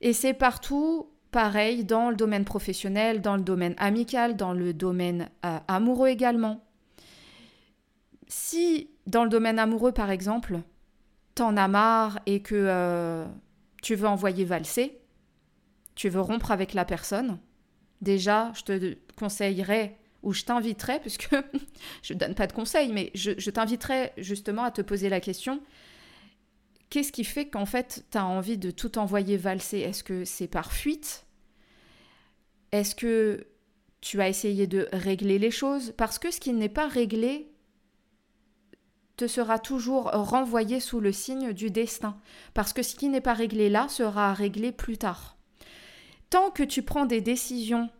Et 0.00 0.14
c'est 0.14 0.32
partout 0.32 1.10
pareil 1.30 1.84
dans 1.84 2.08
le 2.08 2.16
domaine 2.16 2.46
professionnel, 2.46 3.20
dans 3.20 3.36
le 3.36 3.42
domaine 3.42 3.74
amical, 3.76 4.36
dans 4.36 4.54
le 4.54 4.72
domaine 4.72 5.28
euh, 5.44 5.58
amoureux 5.68 6.08
également. 6.08 6.64
Si 8.26 8.90
dans 9.06 9.24
le 9.24 9.30
domaine 9.30 9.58
amoureux, 9.58 9.92
par 9.92 10.10
exemple, 10.10 10.60
t'en 11.34 11.56
as 11.56 11.68
marre 11.68 12.20
et 12.26 12.40
que 12.42 12.54
euh, 12.54 13.26
tu 13.82 13.94
veux 13.94 14.08
envoyer 14.08 14.44
valser, 14.44 14.98
tu 15.94 16.08
veux 16.08 16.20
rompre 16.20 16.50
avec 16.50 16.74
la 16.74 16.84
personne, 16.84 17.38
déjà, 18.00 18.52
je 18.54 18.62
te 18.62 18.96
conseillerais 19.16 19.98
ou 20.22 20.32
je 20.32 20.44
t'inviterais, 20.44 21.00
puisque 21.02 21.28
je 22.02 22.14
ne 22.14 22.18
donne 22.18 22.34
pas 22.34 22.46
de 22.46 22.52
conseils, 22.52 22.92
mais 22.92 23.10
je, 23.14 23.32
je 23.38 23.50
t'inviterais 23.50 24.12
justement 24.16 24.64
à 24.64 24.70
te 24.70 24.82
poser 24.82 25.08
la 25.08 25.20
question, 25.20 25.60
qu'est-ce 26.90 27.12
qui 27.12 27.24
fait 27.24 27.48
qu'en 27.48 27.66
fait, 27.66 28.04
tu 28.10 28.18
as 28.18 28.26
envie 28.26 28.58
de 28.58 28.70
tout 28.70 28.98
envoyer 28.98 29.36
valser? 29.36 29.78
Est-ce 29.78 30.04
que 30.04 30.24
c'est 30.24 30.48
par 30.48 30.72
fuite? 30.72 31.26
Est-ce 32.72 32.94
que 32.94 33.46
tu 34.00 34.20
as 34.20 34.28
essayé 34.28 34.66
de 34.66 34.88
régler 34.92 35.38
les 35.38 35.50
choses? 35.50 35.92
Parce 35.96 36.18
que 36.18 36.30
ce 36.30 36.40
qui 36.40 36.52
n'est 36.52 36.68
pas 36.68 36.88
réglé 36.88 37.49
sera 39.26 39.58
toujours 39.58 40.04
renvoyé 40.04 40.80
sous 40.80 41.00
le 41.00 41.12
signe 41.12 41.52
du 41.52 41.70
destin, 41.70 42.16
parce 42.54 42.72
que 42.72 42.82
ce 42.82 42.94
qui 42.94 43.08
n'est 43.08 43.20
pas 43.20 43.34
réglé 43.34 43.68
là 43.68 43.88
sera 43.88 44.32
réglé 44.32 44.72
plus 44.72 44.98
tard. 44.98 45.36
Tant 46.30 46.50
que 46.50 46.62
tu 46.62 46.82
prends 46.82 47.06
des 47.06 47.20
décisions 47.20 47.90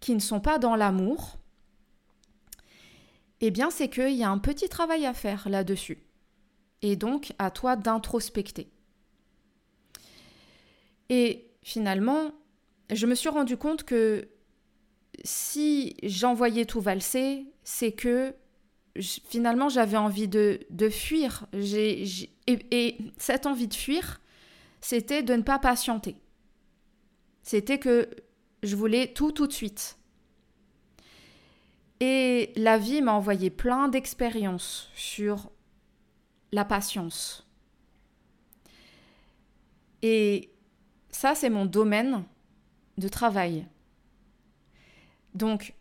qui 0.00 0.14
ne 0.14 0.20
sont 0.20 0.40
pas 0.40 0.58
dans 0.58 0.76
l'amour, 0.76 1.38
eh 3.40 3.50
bien 3.50 3.70
c'est 3.70 3.88
qu'il 3.88 4.14
y 4.14 4.24
a 4.24 4.30
un 4.30 4.38
petit 4.38 4.68
travail 4.68 5.06
à 5.06 5.14
faire 5.14 5.48
là-dessus. 5.48 6.02
Et 6.82 6.96
donc 6.96 7.32
à 7.38 7.50
toi 7.50 7.76
d'introspecter. 7.76 8.70
Et 11.08 11.50
finalement, 11.62 12.30
je 12.90 13.06
me 13.06 13.14
suis 13.14 13.28
rendu 13.28 13.56
compte 13.56 13.84
que 13.84 14.28
si 15.24 15.96
j'envoyais 16.02 16.64
tout 16.64 16.80
valser, 16.80 17.46
c'est 17.64 17.92
que 17.92 18.34
finalement, 19.00 19.68
j'avais 19.68 19.96
envie 19.96 20.28
de, 20.28 20.58
fuir. 20.90 21.46
et, 21.52 22.98
cette 23.16 23.46
envie 23.46 23.68
de 23.68 23.74
fuir, 23.74 24.20
c'était 24.80 25.22
de 25.22 25.34
ne 25.34 25.42
pas 25.42 25.58
patienter. 25.58 26.16
C'était 27.42 27.78
que 27.78 28.08
je 28.62 28.76
voulais 28.76 29.12
tout 29.12 29.32
tout 29.32 29.46
de 29.46 29.52
suite. 29.52 29.96
Et 32.00 32.52
la 32.56 32.78
vie 32.78 33.02
m'a 33.02 33.12
envoyé 33.12 33.50
plein 33.50 33.88
d'expériences 33.88 34.88
sur 34.94 35.50
la 36.52 36.64
patience. 36.64 37.46
Et 40.02 40.50
ça, 41.10 41.34
c'est 41.34 41.50
mon 41.50 41.66
domaine 41.66 42.24
de 42.96 43.08
travail. 43.08 43.66
Donc, 45.34 45.74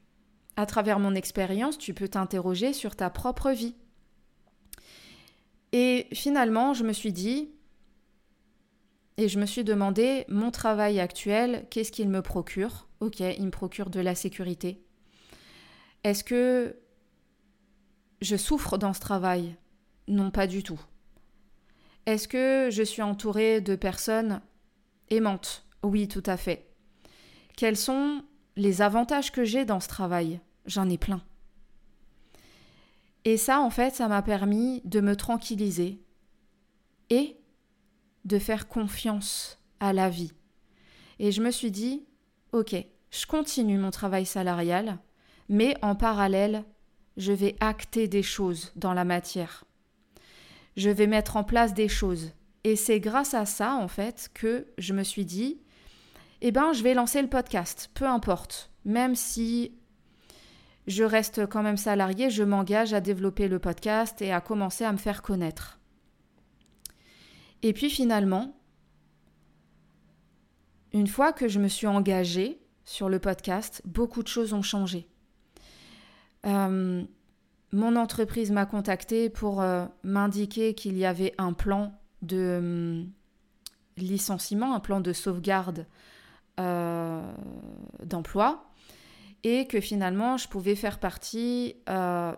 à 0.60 0.66
travers 0.66 1.00
mon 1.00 1.16
expérience, 1.16 1.78
tu 1.78 1.94
peux 1.94 2.10
t'interroger 2.10 2.74
sur 2.74 2.98
ta 2.98 3.10
propre 3.10 3.52
vie. 3.52 3.76
Et 5.72 6.08
finalement, 6.12 6.74
je 6.74 6.84
me 6.84 6.92
suis 6.92 7.14
dit, 7.14 7.50
et 9.16 9.30
je 9.30 9.40
me 9.40 9.46
suis 9.46 9.64
demandé, 9.64 10.26
mon 10.28 10.52
travail 10.52 11.00
actuel, 11.00 11.66
qu'est-ce 11.70 11.94
qu'il 11.94 12.10
me 12.10 12.22
procure? 12.22 12.90
Ok, 13.00 13.22
il 13.22 13.46
me 13.46 13.52
procure 13.52 13.90
de 13.90 14.02
la 14.02 14.16
sécurité. 14.16 14.84
Est-ce 16.04 16.26
que 16.26 16.76
je 18.20 18.36
souffre 18.36 18.78
dans 18.78 18.92
ce 18.92 19.00
travail? 19.00 19.56
Non, 20.10 20.30
pas 20.30 20.46
du 20.46 20.62
tout. 20.62 20.82
Est-ce 22.06 22.28
que 22.28 22.68
je 22.70 22.84
suis 22.84 23.02
entourée 23.02 23.62
de 23.62 23.78
personnes 23.78 24.42
aimantes? 25.10 25.66
Oui, 25.84 26.10
tout 26.10 26.24
à 26.26 26.36
fait. 26.36 26.70
Quels 27.56 27.78
sont 27.78 28.24
les 28.58 28.82
avantages 28.82 29.32
que 29.32 29.46
j'ai 29.46 29.64
dans 29.64 29.80
ce 29.80 29.88
travail? 29.88 30.42
J'en 30.70 30.88
ai 30.88 31.00
plein. 31.00 31.24
Et 33.26 33.38
ça, 33.38 33.60
en 33.60 33.72
fait, 33.72 33.96
ça 33.96 34.08
m'a 34.08 34.22
permis 34.22 34.84
de 34.86 35.02
me 35.02 35.16
tranquilliser 35.16 36.00
et 37.10 37.36
de 38.26 38.38
faire 38.38 38.68
confiance 38.68 39.60
à 39.80 39.94
la 39.94 40.12
vie. 40.12 40.32
Et 41.18 41.32
je 41.32 41.42
me 41.42 41.50
suis 41.50 41.72
dit, 41.72 42.06
ok, 42.52 42.76
je 43.10 43.26
continue 43.26 43.80
mon 43.80 43.90
travail 43.90 44.28
salarial, 44.28 45.00
mais 45.50 45.76
en 45.82 45.96
parallèle, 45.96 46.64
je 47.18 47.34
vais 47.34 47.56
acter 47.62 48.08
des 48.08 48.24
choses 48.24 48.72
dans 48.76 48.94
la 48.94 49.06
matière. 49.06 49.66
Je 50.78 50.92
vais 50.92 51.08
mettre 51.08 51.36
en 51.36 51.44
place 51.44 51.74
des 51.74 51.90
choses. 51.90 52.32
Et 52.64 52.76
c'est 52.76 53.00
grâce 53.00 53.34
à 53.34 53.48
ça, 53.48 53.74
en 53.74 53.88
fait, 53.88 54.30
que 54.36 54.68
je 54.78 54.94
me 54.94 55.04
suis 55.04 55.26
dit, 55.26 55.62
eh 56.42 56.52
ben, 56.52 56.74
je 56.74 56.84
vais 56.84 56.94
lancer 56.94 57.24
le 57.24 57.28
podcast, 57.28 57.90
peu 57.96 58.06
importe. 58.06 58.70
Même 58.86 59.16
si 59.16 59.79
je 60.90 61.04
reste 61.04 61.46
quand 61.48 61.62
même 61.62 61.78
salarié, 61.78 62.32
je 62.32 62.44
m'engage 62.44 62.94
à 62.94 63.00
développer 63.00 63.48
le 63.48 63.60
podcast 63.60 64.24
et 64.24 64.34
à 64.34 64.42
commencer 64.42 64.84
à 64.84 64.92
me 64.92 64.98
faire 64.98 65.22
connaître. 65.22 65.80
Et 67.62 67.74
puis 67.74 67.92
finalement, 67.92 68.58
une 70.92 71.06
fois 71.06 71.32
que 71.32 71.48
je 71.48 71.60
me 71.60 71.68
suis 71.68 71.86
engagée 71.86 72.60
sur 72.86 73.08
le 73.08 73.20
podcast, 73.20 73.84
beaucoup 73.86 74.24
de 74.24 74.28
choses 74.28 74.54
ont 74.54 74.64
changé. 74.64 75.08
Euh, 76.48 77.04
mon 77.72 77.96
entreprise 77.96 78.50
m'a 78.50 78.66
contacté 78.66 79.30
pour 79.30 79.62
euh, 79.62 79.86
m'indiquer 80.04 80.74
qu'il 80.74 80.98
y 80.98 81.06
avait 81.06 81.36
un 81.38 81.54
plan 81.54 81.94
de 82.24 82.58
hum, 82.58 83.12
licenciement, 83.96 84.74
un 84.74 84.80
plan 84.80 85.02
de 85.02 85.14
sauvegarde 85.14 85.86
euh, 86.60 87.22
d'emploi 88.04 88.69
et 89.44 89.68
que 89.68 89.80
finalement 89.80 90.38
je 90.38 90.48
pouvais 90.48 90.76
faire 90.76 91.00
partie 91.00 91.76
euh, 91.90 92.34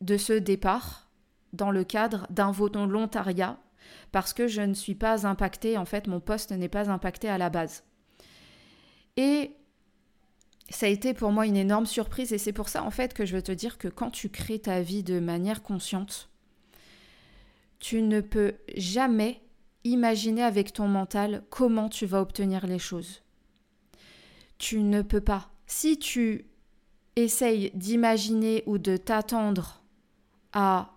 de 0.00 0.16
ce 0.16 0.32
départ 0.32 1.08
dans 1.52 1.70
le 1.70 1.84
cadre 1.84 2.26
d'un 2.30 2.50
volontariat 2.50 3.58
parce 4.10 4.32
que 4.32 4.46
je 4.46 4.62
ne 4.62 4.74
suis 4.74 4.94
pas 4.94 5.26
impactée, 5.26 5.76
en 5.78 5.84
fait 5.84 6.06
mon 6.06 6.20
poste 6.20 6.52
n'est 6.52 6.68
pas 6.68 6.90
impacté 6.90 7.28
à 7.28 7.38
la 7.38 7.50
base. 7.50 7.84
Et 9.16 9.52
ça 10.70 10.86
a 10.86 10.88
été 10.88 11.14
pour 11.14 11.32
moi 11.32 11.46
une 11.46 11.56
énorme 11.56 11.86
surprise 11.86 12.32
et 12.32 12.38
c'est 12.38 12.52
pour 12.52 12.68
ça 12.68 12.82
en 12.82 12.90
fait 12.90 13.12
que 13.14 13.26
je 13.26 13.34
veux 13.34 13.42
te 13.42 13.52
dire 13.52 13.78
que 13.78 13.88
quand 13.88 14.10
tu 14.10 14.28
crées 14.28 14.60
ta 14.60 14.80
vie 14.80 15.02
de 15.02 15.20
manière 15.20 15.62
consciente, 15.62 16.30
tu 17.78 18.00
ne 18.00 18.20
peux 18.20 18.54
jamais 18.76 19.42
imaginer 19.84 20.42
avec 20.42 20.72
ton 20.72 20.88
mental 20.88 21.42
comment 21.50 21.88
tu 21.88 22.06
vas 22.06 22.20
obtenir 22.20 22.66
les 22.66 22.78
choses. 22.78 23.22
Tu 24.58 24.80
ne 24.80 25.02
peux 25.02 25.20
pas. 25.20 25.51
Si 25.74 25.98
tu 25.98 26.44
essayes 27.16 27.70
d'imaginer 27.72 28.62
ou 28.66 28.76
de 28.76 28.98
t'attendre 28.98 29.82
à 30.52 30.90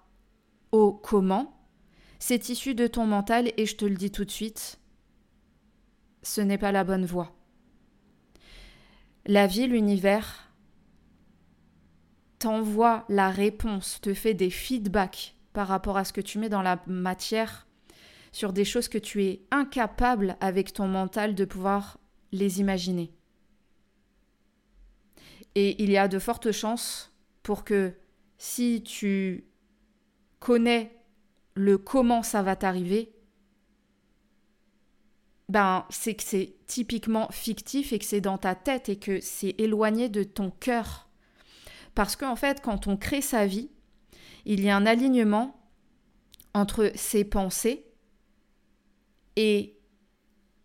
au 0.74 0.92
comment, 0.92 1.58
c'est 2.20 2.50
issu 2.50 2.76
de 2.76 2.86
ton 2.86 3.08
mental 3.08 3.54
et 3.56 3.66
je 3.66 3.78
te 3.78 3.86
le 3.86 3.96
dis 3.96 4.12
tout 4.12 4.26
de 4.26 4.32
suite, 4.32 4.82
ce 6.24 6.42
n'est 6.42 6.58
pas 6.58 6.74
la 6.74 6.84
bonne 6.84 7.06
voie. 7.06 7.34
La 9.26 9.48
vie, 9.48 9.66
l'univers 9.66 10.52
t'envoie 12.38 13.06
la 13.08 13.30
réponse, 13.30 14.02
te 14.02 14.14
fait 14.14 14.34
des 14.34 14.50
feedbacks 14.50 15.36
par 15.54 15.70
rapport 15.70 15.96
à 15.96 16.04
ce 16.04 16.12
que 16.12 16.22
tu 16.22 16.38
mets 16.38 16.50
dans 16.50 16.62
la 16.62 16.84
matière 16.86 17.66
sur 18.34 18.52
des 18.52 18.66
choses 18.66 18.90
que 18.90 18.98
tu 18.98 19.24
es 19.24 19.42
incapable 19.52 20.36
avec 20.42 20.74
ton 20.74 20.90
mental 20.90 21.34
de 21.34 21.46
pouvoir 21.46 21.98
les 22.34 22.60
imaginer. 22.60 23.15
Et 25.56 25.82
il 25.82 25.90
y 25.90 25.98
a 25.98 26.08
de 26.08 26.20
fortes 26.20 26.52
chances 26.52 27.12
pour 27.44 27.64
que 27.64 27.94
si 28.38 28.84
tu 28.84 29.46
connais 30.40 30.96
le 31.56 31.78
comment 31.78 32.24
ça 32.24 32.44
va 32.44 32.56
t'arriver, 32.56 33.14
ben 35.48 35.86
c'est 35.90 36.16
que 36.16 36.24
c'est 36.24 36.56
typiquement 36.68 37.30
fictif 37.32 37.94
et 37.94 38.00
que 38.00 38.06
c'est 38.06 38.22
dans 38.22 38.38
ta 38.38 38.56
tête 38.56 38.90
et 38.90 38.98
que 38.98 39.20
c'est 39.22 39.56
éloigné 39.58 40.10
de 40.10 40.24
ton 40.24 40.52
cœur. 40.52 41.08
Parce 41.94 42.16
qu'en 42.16 42.36
fait, 42.36 42.62
quand 42.62 42.88
on 42.88 42.98
crée 42.98 43.22
sa 43.22 43.46
vie, 43.46 43.70
il 44.46 44.64
y 44.64 44.70
a 44.70 44.76
un 44.76 44.86
alignement 44.86 45.56
entre 46.54 46.92
ses 46.96 47.24
pensées 47.24 47.86
et 49.36 49.78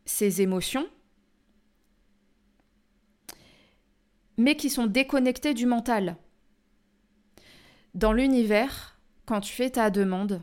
ses 0.06 0.42
émotions 0.42 0.88
mais 4.40 4.56
qui 4.56 4.70
sont 4.70 4.86
déconnectés 4.86 5.52
du 5.52 5.66
mental. 5.66 6.16
Dans 7.94 8.14
l'univers, 8.14 8.98
quand 9.26 9.42
tu 9.42 9.52
fais 9.52 9.68
ta 9.68 9.90
demande, 9.90 10.42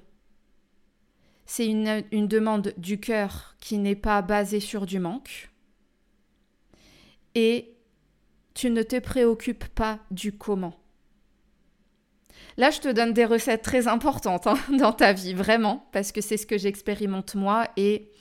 c'est 1.47 1.65
une, 1.65 2.27
demande 2.27 2.75
du 2.77 2.99
cœur 2.99 3.55
qui 3.60 3.79
n'est 3.79 3.95
pas 3.95 4.21
basée 4.21 4.60
sur 4.60 4.86
du 4.86 4.99
manque. 4.99 5.49
Et 7.33 7.75
tu 8.53 8.69
ne 8.69 8.83
te 8.83 8.99
préoccupes 8.99 9.67
pas 9.67 9.99
du 10.12 10.31
comment. 10.38 10.75
Là, 12.57 12.69
je 12.69 12.81
te 12.81 12.91
donne 12.91 13.13
des 13.13 13.25
recettes 13.25 13.63
très 13.63 13.88
importantes 13.88 14.45
hein, 14.45 14.60
dans 14.77 14.93
ta 14.93 15.12
vie, 15.12 15.33
vraiment, 15.33 15.88
parce 15.91 16.12
que 16.12 16.21
c'est 16.21 16.38
ce 16.38 16.45
que 16.45 16.60
j'expérimente 16.60 17.33
moi 17.33 17.67
et 17.77 18.12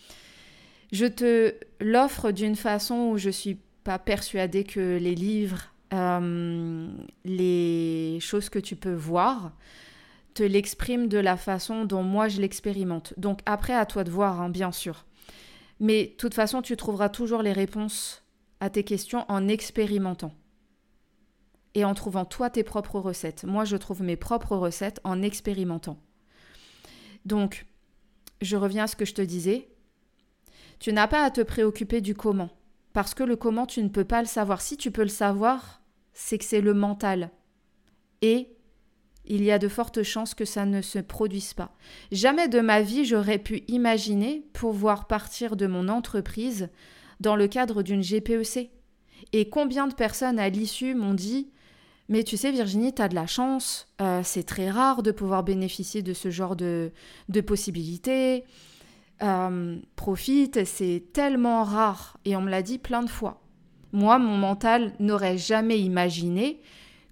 je 0.91 1.05
te 1.05 1.55
l'offre 1.81 2.31
d'une 2.31 2.57
façon 2.57 3.11
où 3.11 3.19
je 3.19 3.29
suis 3.29 3.59
pas 3.87 4.01
persuadée 4.01 4.65
que 4.65 4.99
les 4.99 5.15
livres, 5.15 5.73
euh, 5.95 6.89
les 7.25 8.19
choses 8.21 8.49
que 8.49 8.59
tu 8.59 8.75
peux 8.75 8.93
voir, 8.93 9.53
te 10.35 10.43
l'expriment 10.43 11.07
de 11.07 11.19
la 11.19 11.37
façon 11.37 11.85
dont 11.85 12.03
moi 12.03 12.27
je 12.27 12.41
l'expérimente. 12.41 13.15
Donc 13.17 13.39
après, 13.47 13.75
à 13.75 13.87
toi 13.87 14.03
de 14.03 14.11
voir, 14.11 14.41
hein, 14.41 14.49
bien 14.49 14.73
sûr. 14.73 15.05
Mais 15.79 16.07
de 16.07 16.13
toute 16.17 16.35
façon, 16.35 16.63
tu 16.63 16.77
trouveras 16.77 17.11
toujours 17.11 17.43
les 17.43 17.53
réponses 17.53 18.25
à 18.59 18.71
tes 18.71 18.83
questions 18.83 19.25
en 19.29 19.47
expérimentant 19.47 20.35
et 21.77 21.85
en 21.85 21.95
trouvant 21.95 22.25
toi 22.25 22.51
tes 22.51 22.65
propres 22.65 22.99
recettes. 22.99 23.45
Moi, 23.45 23.65
je 23.65 23.77
trouve 23.77 24.03
mes 24.03 24.17
propres 24.17 24.57
recettes 24.57 24.99
en 25.05 25.23
expérimentant. 25.23 25.97
Donc, 27.25 27.67
je 28.41 28.57
reviens 28.57 28.85
à 28.85 28.89
ce 28.89 28.97
que 28.97 29.05
je 29.05 29.15
te 29.15 29.23
disais. 29.23 29.69
Tu 30.81 30.93
n'as 30.93 31.07
pas 31.07 31.23
à 31.25 31.31
te 31.31 31.41
préoccuper 31.41 32.01
du 32.01 32.17
comment. 32.17 32.51
Parce 32.97 33.13
que 33.13 33.25
le 33.25 33.37
comment, 33.37 33.67
tu 33.67 33.83
ne 33.83 33.91
peux 33.91 34.07
pas 34.07 34.23
le 34.23 34.27
savoir. 34.27 34.63
Si 34.63 34.79
tu 34.79 34.91
peux 34.91 35.03
le 35.03 35.09
savoir, 35.09 35.83
c'est 36.15 36.39
que 36.39 36.47
c'est 36.47 36.63
le 36.63 36.73
mental. 36.73 37.31
Et 38.23 38.49
il 39.27 39.45
y 39.45 39.51
a 39.51 39.59
de 39.59 39.69
fortes 39.69 40.03
chances 40.03 40.33
que 40.33 40.47
ça 40.47 40.65
ne 40.65 40.81
se 40.81 41.01
produise 41.01 41.53
pas. 41.53 41.77
Jamais 42.11 42.49
de 42.49 42.61
ma 42.61 42.81
vie 42.81 43.05
j'aurais 43.05 43.37
pu 43.37 43.65
imaginer 43.69 44.47
pouvoir 44.55 45.09
partir 45.09 45.57
de 45.57 45.67
mon 45.67 45.91
entreprise 45.91 46.71
dans 47.21 47.37
le 47.37 47.49
cadre 47.49 47.83
d'une 47.83 48.03
GPEC. 48.03 48.71
Et 49.35 49.51
combien 49.51 49.89
de 49.89 49.95
personnes 49.95 50.39
à 50.39 50.49
l'issue 50.49 50.95
m'ont 50.95 51.13
dit 51.13 51.51
mais 52.09 52.25
tu 52.25 52.39
sais, 52.39 52.51
Virginie, 52.51 52.95
tu 52.95 53.03
as 53.03 53.09
de 53.09 53.15
la 53.15 53.27
chance, 53.27 53.89
euh, 54.01 54.23
c'est 54.25 54.45
très 54.45 54.71
rare 54.71 55.03
de 55.03 55.11
pouvoir 55.11 55.43
bénéficier 55.43 56.01
de 56.01 56.15
ce 56.15 56.31
genre 56.31 56.57
de, 56.57 56.93
de 57.29 57.41
possibilités. 57.43 58.45
Euh, 59.23 59.81
profite, 59.97 60.65
c'est 60.65 61.05
tellement 61.13 61.65
rare. 61.65 62.19
Et 62.25 62.37
on 62.37 62.43
me 62.43 62.51
l'a 62.51 62.63
dit 62.63 62.79
plein 62.79 63.03
de 63.03 63.11
fois. 63.11 63.43
Moi, 63.93 64.19
mon 64.19 64.37
mental 64.37 64.93
n'aurait 64.99 65.39
jamais 65.39 65.81
imaginé 65.81 66.61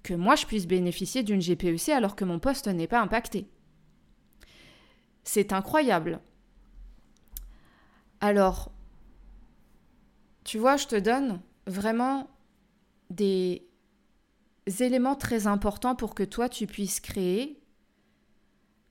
que 0.02 0.14
moi 0.14 0.36
je 0.36 0.44
puisse 0.44 0.66
bénéficier 0.66 1.22
d'une 1.22 1.40
GPEC 1.40 1.88
alors 1.88 2.14
que 2.14 2.26
mon 2.26 2.38
poste 2.38 2.68
n'est 2.68 2.86
pas 2.86 3.00
impacté. 3.00 3.48
C'est 5.24 5.52
incroyable. 5.52 6.20
Alors, 8.20 8.70
tu 10.44 10.58
vois, 10.58 10.76
je 10.76 10.86
te 10.86 10.96
donne 10.96 11.40
vraiment 11.66 12.28
des, 13.10 13.66
éléments 14.80 15.16
très 15.16 15.46
importants 15.46 15.94
pour 15.94 16.14
que 16.14 16.22
toi 16.22 16.48
tu 16.48 16.66
puisses 16.66 17.00
créer, 17.00 17.60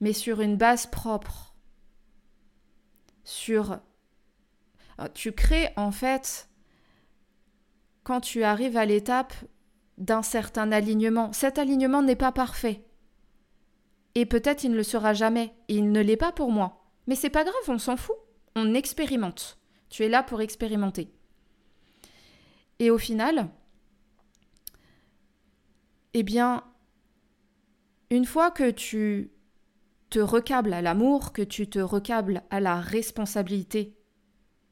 mais 0.01 0.13
sur 0.13 0.41
une 0.41 0.57
base 0.57 0.87
propre. 0.87 1.52
Sur. 3.23 3.79
Tu 5.13 5.31
crées 5.31 5.71
en 5.75 5.91
fait 5.91 6.49
quand 8.03 8.21
tu 8.21 8.43
arrives 8.43 8.77
à 8.77 8.85
l'étape 8.85 9.33
d'un 9.97 10.21
certain 10.21 10.71
alignement. 10.71 11.33
Cet 11.33 11.57
alignement 11.57 12.01
n'est 12.01 12.15
pas 12.15 12.31
parfait. 12.31 12.83
Et 14.15 14.25
peut-être 14.25 14.63
il 14.63 14.71
ne 14.71 14.75
le 14.75 14.83
sera 14.83 15.13
jamais. 15.13 15.53
Il 15.67 15.91
ne 15.91 16.01
l'est 16.01 16.17
pas 16.17 16.31
pour 16.31 16.51
moi. 16.51 16.85
Mais 17.07 17.15
c'est 17.15 17.29
pas 17.29 17.43
grave, 17.43 17.55
on 17.67 17.79
s'en 17.79 17.97
fout. 17.97 18.15
On 18.55 18.73
expérimente. 18.73 19.57
Tu 19.89 20.03
es 20.03 20.09
là 20.09 20.23
pour 20.23 20.41
expérimenter. 20.41 21.11
Et 22.79 22.89
au 22.89 22.97
final, 22.97 23.49
eh 26.13 26.23
bien, 26.23 26.63
une 28.09 28.25
fois 28.25 28.51
que 28.51 28.69
tu 28.69 29.31
te 30.13 30.19
recables 30.19 30.73
à 30.73 30.83
l'amour, 30.83 31.33
que 31.33 31.41
tu 31.41 31.67
te 31.67 31.79
recables 31.79 32.43
à 32.51 32.59
la 32.59 32.79
responsabilité 32.79 33.95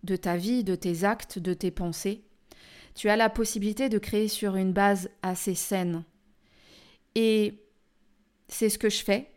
de 0.04 0.15
ta 0.15 0.38
vie, 0.38 0.63
de 0.63 0.75
tes 0.75 1.04
actes, 1.04 1.39
de 1.39 1.56
tes 1.56 1.71
pensées, 1.71 2.23
tu 2.93 3.10
as 3.10 3.15
la 3.15 3.27
possibilité 3.27 3.89
de 3.89 3.97
créer 3.97 4.27
sur 4.27 4.56
une 4.56 4.71
base 4.71 5.10
assez 5.23 5.56
saine. 5.56 6.04
Et 7.15 7.63
c'est 8.49 8.69
ce 8.69 8.77
que 8.77 8.91
je 8.91 9.04
fais. 9.04 9.32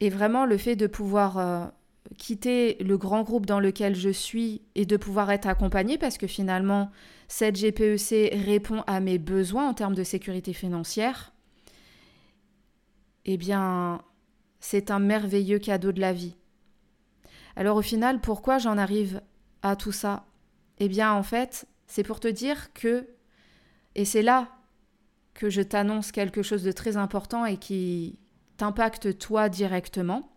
Et 0.00 0.08
vraiment, 0.08 0.46
le 0.46 0.56
fait 0.56 0.76
de 0.76 0.86
pouvoir 0.86 1.36
euh, 1.36 1.66
quitter 2.16 2.78
le 2.82 2.96
grand 2.96 3.24
groupe 3.24 3.44
dans 3.44 3.60
lequel 3.60 3.94
je 3.94 4.08
suis 4.08 4.62
et 4.74 4.86
de 4.86 4.96
pouvoir 4.96 5.30
être 5.30 5.48
accompagnée, 5.48 5.98
parce 5.98 6.16
que 6.16 6.26
finalement, 6.26 6.90
cette 7.28 7.56
GPEC 7.56 8.32
répond 8.46 8.84
à 8.86 9.00
mes 9.00 9.18
besoins 9.18 9.68
en 9.68 9.74
termes 9.74 9.94
de 9.94 10.02
sécurité 10.02 10.54
financière, 10.54 11.34
eh 13.26 13.36
bien, 13.36 14.00
c'est 14.60 14.90
un 14.90 14.98
merveilleux 14.98 15.58
cadeau 15.58 15.92
de 15.92 16.00
la 16.00 16.12
vie. 16.12 16.36
Alors 17.56 17.76
au 17.76 17.82
final, 17.82 18.20
pourquoi 18.20 18.58
j'en 18.58 18.78
arrive 18.78 19.20
à 19.62 19.76
tout 19.76 19.92
ça? 19.92 20.24
Eh 20.78 20.88
bien, 20.88 21.12
en 21.12 21.22
fait, 21.22 21.66
c'est 21.86 22.02
pour 22.02 22.20
te 22.20 22.28
dire 22.28 22.72
que, 22.72 23.06
et 23.94 24.04
c'est 24.04 24.22
là 24.22 24.48
que 25.34 25.50
je 25.50 25.62
t'annonce 25.62 26.12
quelque 26.12 26.42
chose 26.42 26.62
de 26.62 26.72
très 26.72 26.96
important 26.96 27.44
et 27.44 27.56
qui 27.58 28.18
t'impacte 28.56 29.18
toi 29.18 29.48
directement, 29.48 30.32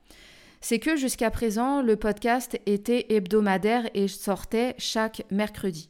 c'est 0.62 0.80
que 0.80 0.98
jusqu'à 0.98 1.32
présent, 1.32 1.82
le 1.82 1.96
podcast 1.96 2.60
était 2.66 3.06
hebdomadaire 3.14 3.90
et 3.94 4.08
sortait 4.08 4.76
chaque 4.78 5.24
mercredi. 5.32 5.90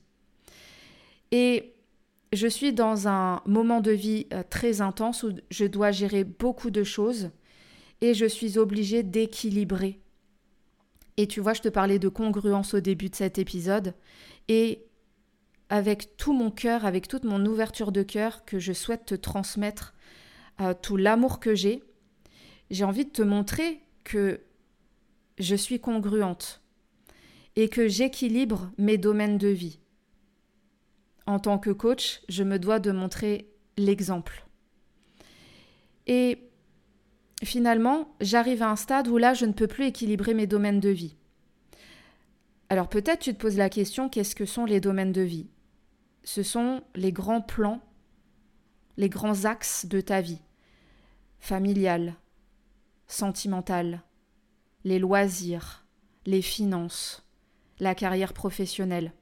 Et 1.31 1.73
je 2.31 2.47
suis 2.47 2.73
dans 2.73 3.07
un 3.07 3.41
moment 3.45 3.81
de 3.81 3.91
vie 3.91 4.27
euh, 4.33 4.43
très 4.47 4.81
intense 4.81 5.23
où 5.23 5.33
je 5.49 5.65
dois 5.65 5.91
gérer 5.91 6.23
beaucoup 6.23 6.69
de 6.69 6.83
choses 6.83 7.31
et 8.01 8.13
je 8.13 8.25
suis 8.25 8.57
obligée 8.57 9.03
d'équilibrer. 9.03 9.99
Et 11.17 11.27
tu 11.27 11.41
vois, 11.41 11.53
je 11.53 11.61
te 11.61 11.69
parlais 11.69 11.99
de 11.99 12.07
congruence 12.07 12.73
au 12.73 12.79
début 12.79 13.09
de 13.09 13.15
cet 13.15 13.39
épisode 13.39 13.93
et 14.47 14.85
avec 15.69 16.17
tout 16.17 16.33
mon 16.33 16.49
cœur, 16.49 16.85
avec 16.85 17.07
toute 17.07 17.25
mon 17.25 17.45
ouverture 17.45 17.91
de 17.91 18.03
cœur 18.03 18.45
que 18.45 18.59
je 18.59 18.73
souhaite 18.73 19.05
te 19.05 19.15
transmettre 19.15 19.93
euh, 20.61 20.73
tout 20.79 20.97
l'amour 20.97 21.39
que 21.39 21.55
j'ai, 21.55 21.83
j'ai 22.71 22.83
envie 22.83 23.05
de 23.05 23.11
te 23.11 23.21
montrer 23.21 23.81
que 24.03 24.41
je 25.37 25.55
suis 25.55 25.79
congruente 25.79 26.61
et 27.55 27.69
que 27.69 27.87
j'équilibre 27.87 28.71
mes 28.77 28.97
domaines 28.97 29.37
de 29.37 29.47
vie. 29.47 29.79
En 31.29 31.37
tant 31.37 31.59
que 31.59 31.69
coach, 31.69 32.21
je 32.27 32.43
me 32.43 32.57
dois 32.57 32.79
de 32.79 32.89
montrer 32.89 33.53
l'exemple. 33.77 34.47
Et 36.07 36.49
finalement, 37.43 38.15
j'arrive 38.19 38.63
à 38.63 38.71
un 38.71 38.75
stade 38.75 39.07
où 39.07 39.17
là, 39.17 39.35
je 39.35 39.45
ne 39.45 39.53
peux 39.53 39.67
plus 39.67 39.85
équilibrer 39.85 40.33
mes 40.33 40.47
domaines 40.47 40.79
de 40.79 40.89
vie. 40.89 41.15
Alors 42.69 42.89
peut-être 42.89 43.19
tu 43.19 43.35
te 43.35 43.39
poses 43.39 43.57
la 43.57 43.69
question, 43.69 44.09
qu'est-ce 44.09 44.33
que 44.33 44.47
sont 44.47 44.65
les 44.65 44.79
domaines 44.79 45.11
de 45.11 45.21
vie? 45.21 45.51
Ce 46.23 46.41
sont 46.41 46.81
les 46.95 47.11
grands 47.11 47.41
plans, 47.41 47.79
les 48.97 49.09
grands 49.09 49.45
axes 49.45 49.85
de 49.85 50.01
ta 50.01 50.21
vie, 50.21 50.41
familial, 51.37 52.15
sentimental, 53.05 54.01
les 54.83 54.97
loisirs, 54.97 55.85
les 56.25 56.41
finances, 56.41 57.23
la 57.79 57.93
carrière 57.93 58.33
professionnelle. 58.33 59.13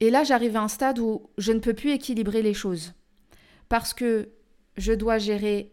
Et 0.00 0.10
là, 0.10 0.24
j'arrive 0.24 0.56
à 0.56 0.62
un 0.62 0.68
stade 0.68 0.98
où 0.98 1.28
je 1.38 1.52
ne 1.52 1.58
peux 1.58 1.74
plus 1.74 1.90
équilibrer 1.90 2.42
les 2.42 2.54
choses 2.54 2.94
parce 3.68 3.94
que 3.94 4.30
je 4.76 4.92
dois 4.92 5.18
gérer 5.18 5.72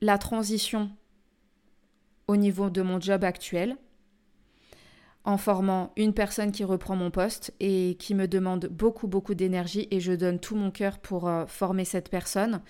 la 0.00 0.18
transition 0.18 0.90
au 2.26 2.36
niveau 2.36 2.70
de 2.70 2.82
mon 2.82 3.00
job 3.00 3.24
actuel 3.24 3.76
en 5.24 5.36
formant 5.36 5.92
une 5.96 6.14
personne 6.14 6.52
qui 6.52 6.64
reprend 6.64 6.96
mon 6.96 7.10
poste 7.10 7.52
et 7.60 7.96
qui 7.98 8.14
me 8.14 8.26
demande 8.26 8.66
beaucoup 8.66 9.08
beaucoup 9.08 9.34
d'énergie 9.34 9.86
et 9.90 10.00
je 10.00 10.12
donne 10.12 10.38
tout 10.38 10.56
mon 10.56 10.70
cœur 10.70 10.98
pour 10.98 11.28
euh, 11.28 11.44
former 11.46 11.84
cette 11.84 12.08
personne 12.08 12.62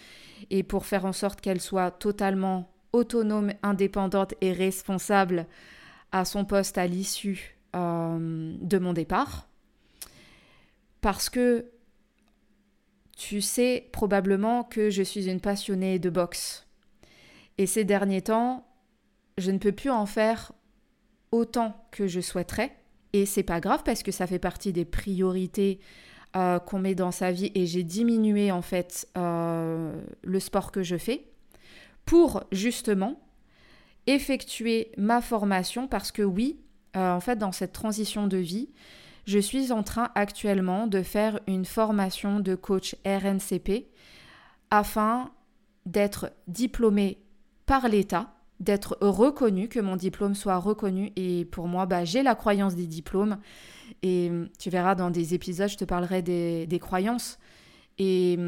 et 0.50 0.62
pour 0.62 0.86
faire 0.86 1.04
en 1.04 1.12
sorte 1.12 1.40
qu'elle 1.40 1.60
soit 1.60 1.90
totalement 1.92 2.72
autonome, 2.92 3.52
indépendante 3.62 4.34
et 4.40 4.52
responsable 4.52 5.46
à 6.10 6.24
son 6.24 6.44
poste 6.44 6.78
à 6.78 6.86
l'issue 6.86 7.58
euh, 7.76 8.56
de 8.60 8.78
mon 8.78 8.92
départ. 8.92 9.47
Parce 11.00 11.30
que 11.30 11.66
tu 13.16 13.40
sais 13.40 13.88
probablement 13.92 14.64
que 14.64 14.90
je 14.90 15.02
suis 15.02 15.28
une 15.28 15.40
passionnée 15.40 15.98
de 15.98 16.10
boxe. 16.10 16.66
Et 17.58 17.66
ces 17.66 17.84
derniers 17.84 18.22
temps, 18.22 18.66
je 19.38 19.50
ne 19.50 19.58
peux 19.58 19.72
plus 19.72 19.90
en 19.90 20.06
faire 20.06 20.52
autant 21.32 21.84
que 21.90 22.06
je 22.06 22.20
souhaiterais. 22.20 22.76
Et 23.12 23.26
c'est 23.26 23.42
pas 23.42 23.60
grave 23.60 23.82
parce 23.84 24.02
que 24.02 24.12
ça 24.12 24.26
fait 24.26 24.38
partie 24.38 24.72
des 24.72 24.84
priorités 24.84 25.80
euh, 26.36 26.58
qu'on 26.58 26.78
met 26.78 26.94
dans 26.94 27.10
sa 27.10 27.32
vie 27.32 27.50
et 27.54 27.66
j'ai 27.66 27.82
diminué 27.82 28.52
en 28.52 28.60
fait 28.60 29.08
euh, 29.16 29.92
le 30.22 30.40
sport 30.40 30.70
que 30.72 30.82
je 30.82 30.96
fais 30.96 31.24
pour 32.04 32.44
justement 32.52 33.18
effectuer 34.06 34.92
ma 34.96 35.20
formation 35.20 35.88
parce 35.88 36.12
que 36.12 36.22
oui, 36.22 36.60
euh, 36.96 37.12
en 37.12 37.20
fait, 37.20 37.36
dans 37.36 37.52
cette 37.52 37.72
transition 37.72 38.26
de 38.26 38.36
vie, 38.36 38.68
je 39.28 39.38
suis 39.38 39.72
en 39.72 39.82
train 39.82 40.08
actuellement 40.14 40.86
de 40.86 41.02
faire 41.02 41.38
une 41.46 41.66
formation 41.66 42.40
de 42.40 42.54
coach 42.54 42.96
RNCP 43.04 43.84
afin 44.70 45.30
d'être 45.84 46.32
diplômée 46.46 47.18
par 47.66 47.88
l'État, 47.88 48.32
d'être 48.58 48.96
reconnu, 49.02 49.68
que 49.68 49.80
mon 49.80 49.96
diplôme 49.96 50.34
soit 50.34 50.56
reconnu. 50.56 51.12
Et 51.16 51.44
pour 51.44 51.68
moi, 51.68 51.84
bah, 51.84 52.06
j'ai 52.06 52.22
la 52.22 52.34
croyance 52.34 52.74
des 52.74 52.86
diplômes. 52.86 53.36
Et 54.02 54.32
tu 54.58 54.70
verras 54.70 54.94
dans 54.94 55.10
des 55.10 55.34
épisodes, 55.34 55.68
je 55.68 55.76
te 55.76 55.84
parlerai 55.84 56.22
des, 56.22 56.78
croyances. 56.80 57.38
Et 57.98 58.38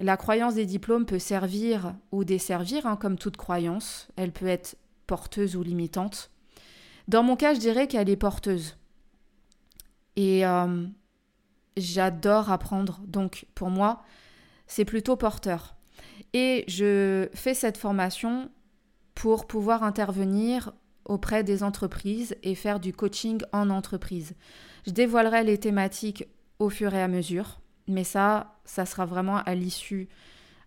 la 0.00 0.16
croyance 0.16 0.54
des 0.54 0.64
diplômes 0.64 1.06
peut 1.06 1.18
servir 1.18 1.92
ou 2.12 2.22
desservir, 2.22 2.86
hein, 2.86 2.94
comme 2.94 3.18
toute 3.18 3.36
croyance. 3.36 4.06
Elle 4.14 4.30
peut 4.30 4.46
être 4.46 4.76
porteuse 5.08 5.56
ou 5.56 5.64
limitante. 5.64 6.30
Dans 7.08 7.24
mon 7.24 7.34
cas, 7.34 7.52
je 7.52 7.58
dirais 7.58 7.88
qu'elle 7.88 8.08
est 8.08 8.16
porteuse. 8.16 8.76
Et 10.16 10.46
euh, 10.46 10.86
j'adore 11.76 12.50
apprendre. 12.50 13.00
Donc 13.06 13.46
pour 13.54 13.70
moi, 13.70 14.02
c'est 14.66 14.84
plutôt 14.84 15.16
porteur. 15.16 15.76
Et 16.32 16.64
je 16.68 17.28
fais 17.34 17.54
cette 17.54 17.78
formation 17.78 18.50
pour 19.14 19.46
pouvoir 19.46 19.82
intervenir 19.82 20.72
auprès 21.04 21.44
des 21.44 21.62
entreprises 21.62 22.34
et 22.42 22.54
faire 22.54 22.80
du 22.80 22.92
coaching 22.92 23.40
en 23.52 23.70
entreprise. 23.70 24.34
Je 24.86 24.92
dévoilerai 24.92 25.44
les 25.44 25.58
thématiques 25.58 26.26
au 26.58 26.70
fur 26.70 26.94
et 26.94 27.02
à 27.02 27.08
mesure. 27.08 27.60
Mais 27.86 28.04
ça, 28.04 28.56
ça 28.64 28.86
sera 28.86 29.04
vraiment 29.04 29.38
à 29.38 29.54
l'issue 29.54 30.08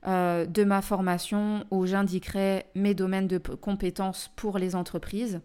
euh, 0.05 0.45
de 0.45 0.63
ma 0.63 0.81
formation 0.81 1.65
où 1.71 1.85
j'indiquerai 1.85 2.65
mes 2.75 2.93
domaines 2.93 3.27
de 3.27 3.39
compétences 3.39 4.29
pour 4.35 4.59
les 4.59 4.75
entreprises. 4.75 5.41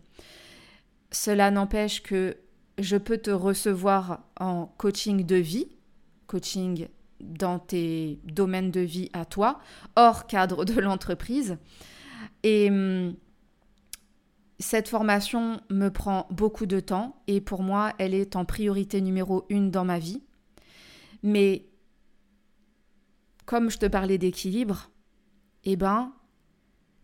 Cela 1.10 1.50
n'empêche 1.50 2.02
que 2.02 2.36
je 2.78 2.96
peux 2.96 3.18
te 3.18 3.30
recevoir 3.30 4.20
en 4.38 4.66
coaching 4.78 5.24
de 5.24 5.37
vie, 5.37 5.68
coaching 6.26 6.88
dans 7.20 7.58
tes 7.58 8.18
domaines 8.24 8.70
de 8.70 8.80
vie 8.80 9.11
à 9.12 9.24
toi, 9.24 9.61
hors 9.96 10.26
cadre 10.26 10.64
de 10.64 10.80
l'entreprise. 10.80 11.58
Et 12.42 12.68
hum, 12.70 13.14
cette 14.58 14.88
formation 14.88 15.61
me 15.70 15.88
prend 15.88 16.26
beaucoup 16.30 16.66
de 16.66 16.80
temps 16.80 17.22
et 17.26 17.40
pour 17.40 17.62
moi, 17.62 17.92
elle 17.98 18.14
est 18.14 18.37
en 18.37 18.44
priorité 18.44 19.00
numéro 19.00 19.44
une 19.48 19.70
dans 19.70 19.85
ma 19.85 19.98
vie. 19.98 20.22
Mais 21.22 21.66
comme 23.44 23.70
je 23.70 23.78
te 23.78 23.87
parlais 23.87 24.18
d'équilibre, 24.18 24.90
eh 25.64 25.76
ben, 25.76 26.12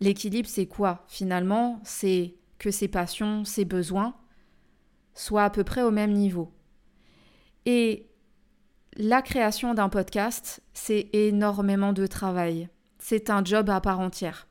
l'équilibre, 0.00 0.48
c'est 0.48 0.66
quoi 0.66 1.04
Finalement, 1.08 1.80
c'est 1.84 2.34
que 2.58 2.70
ses 2.70 2.88
passions, 2.88 3.44
ses 3.44 3.64
besoins 3.64 4.14
soient 5.18 5.44
à 5.44 5.50
peu 5.50 5.64
près 5.64 5.82
au 5.82 5.90
même 5.90 6.12
niveau. 6.12 6.52
Et 7.66 8.06
la 8.96 9.22
création 9.22 9.74
d'un 9.74 9.88
podcast, 9.88 10.60
c'est 10.72 11.08
énormément 11.12 11.92
de 11.92 12.06
travail. 12.06 12.68
C'est 12.98 13.30
un 13.30 13.44
job 13.44 13.68
à 13.70 13.80
part 13.80 14.00
entière. 14.00 14.48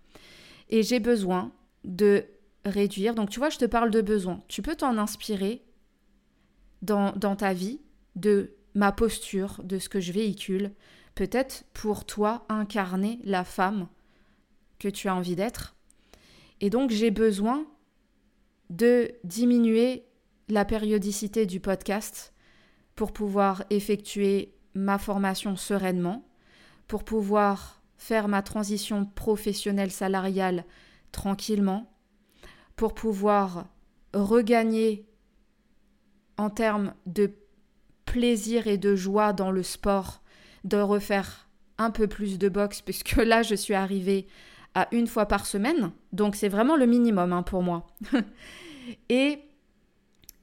Et 0.69 0.83
j'ai 0.83 0.99
besoin 0.99 1.51
de 1.83 2.25
réduire. 2.65 3.15
Donc 3.15 3.29
tu 3.29 3.39
vois, 3.39 3.49
je 3.49 3.57
te 3.57 3.65
parle 3.65 3.91
de 3.91 4.01
besoin. 4.01 4.43
Tu 4.47 4.61
peux 4.61 4.75
t'en 4.75 4.97
inspirer 4.97 5.63
dans, 6.81 7.11
dans 7.13 7.35
ta 7.35 7.53
vie 7.53 7.79
de 8.15 8.53
ma 8.75 8.91
posture, 8.91 9.61
de 9.63 9.79
ce 9.79 9.89
que 9.89 9.99
je 9.99 10.11
véhicule, 10.11 10.71
peut-être 11.15 11.63
pour 11.73 12.05
toi 12.05 12.45
incarner 12.49 13.19
la 13.23 13.43
femme 13.43 13.87
que 14.79 14.87
tu 14.87 15.07
as 15.07 15.15
envie 15.15 15.35
d'être. 15.35 15.75
Et 16.61 16.69
donc 16.69 16.91
j'ai 16.91 17.11
besoin 17.11 17.65
de 18.69 19.11
diminuer 19.23 20.06
la 20.49 20.65
périodicité 20.65 21.45
du 21.45 21.59
podcast 21.59 22.33
pour 22.95 23.11
pouvoir 23.11 23.63
effectuer 23.69 24.53
ma 24.73 24.97
formation 24.97 25.55
sereinement, 25.55 26.27
pour 26.87 27.03
pouvoir 27.03 27.81
faire 27.97 28.27
ma 28.27 28.41
transition 28.41 29.05
professionnelle 29.05 29.91
salariale 29.91 30.65
tranquillement, 31.11 31.91
pour 32.75 32.93
pouvoir 32.93 33.67
regagner 34.13 35.05
en 36.37 36.49
termes 36.49 36.93
de 37.05 37.33
plaisir 38.05 38.67
et 38.67 38.77
de 38.77 38.95
joie 38.95 39.33
dans 39.33 39.51
le 39.51 39.63
sport, 39.63 40.21
de 40.63 40.77
refaire 40.77 41.49
un 41.77 41.91
peu 41.91 42.07
plus 42.07 42.37
de 42.37 42.49
boxe, 42.49 42.81
puisque 42.85 43.15
là 43.15 43.43
je 43.43 43.55
suis 43.55 43.73
arrivée 43.73 44.27
à 44.75 44.87
une 44.91 45.07
fois 45.07 45.25
par 45.25 45.45
semaine, 45.45 45.91
donc 46.13 46.35
c'est 46.35 46.49
vraiment 46.49 46.75
le 46.75 46.85
minimum 46.85 47.33
hein, 47.33 47.41
pour 47.43 47.63
moi. 47.63 47.87
et 49.09 49.39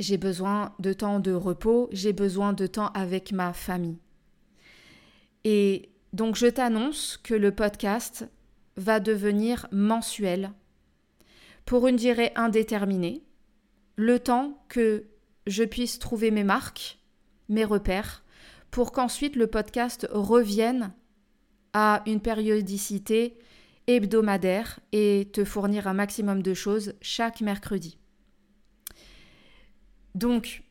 j'ai 0.00 0.16
besoin 0.16 0.74
de 0.78 0.92
temps 0.92 1.20
de 1.20 1.32
repos, 1.32 1.88
j'ai 1.92 2.12
besoin 2.12 2.52
de 2.52 2.66
temps 2.66 2.88
avec 2.94 3.32
ma 3.32 3.52
famille. 3.52 3.98
Et 5.44 5.90
donc 6.12 6.36
je 6.36 6.46
t'annonce 6.46 7.18
que 7.22 7.34
le 7.34 7.52
podcast 7.52 8.28
va 8.76 9.00
devenir 9.00 9.66
mensuel 9.72 10.52
pour 11.64 11.86
une 11.86 11.96
durée 11.96 12.32
indéterminée, 12.34 13.22
le 13.96 14.18
temps 14.18 14.64
que 14.68 15.04
je 15.46 15.64
puisse 15.64 15.98
trouver 15.98 16.30
mes 16.30 16.44
marques, 16.44 16.98
mes 17.48 17.64
repères, 17.64 18.24
pour 18.70 18.92
qu'ensuite 18.92 19.36
le 19.36 19.46
podcast 19.46 20.06
revienne 20.10 20.92
à 21.72 22.02
une 22.06 22.20
périodicité 22.20 23.38
hebdomadaire 23.86 24.80
et 24.92 25.28
te 25.32 25.44
fournir 25.44 25.86
un 25.86 25.94
maximum 25.94 26.42
de 26.42 26.54
choses 26.54 26.94
chaque 27.00 27.40
mercredi. 27.40 27.98
Donc, 30.14 30.62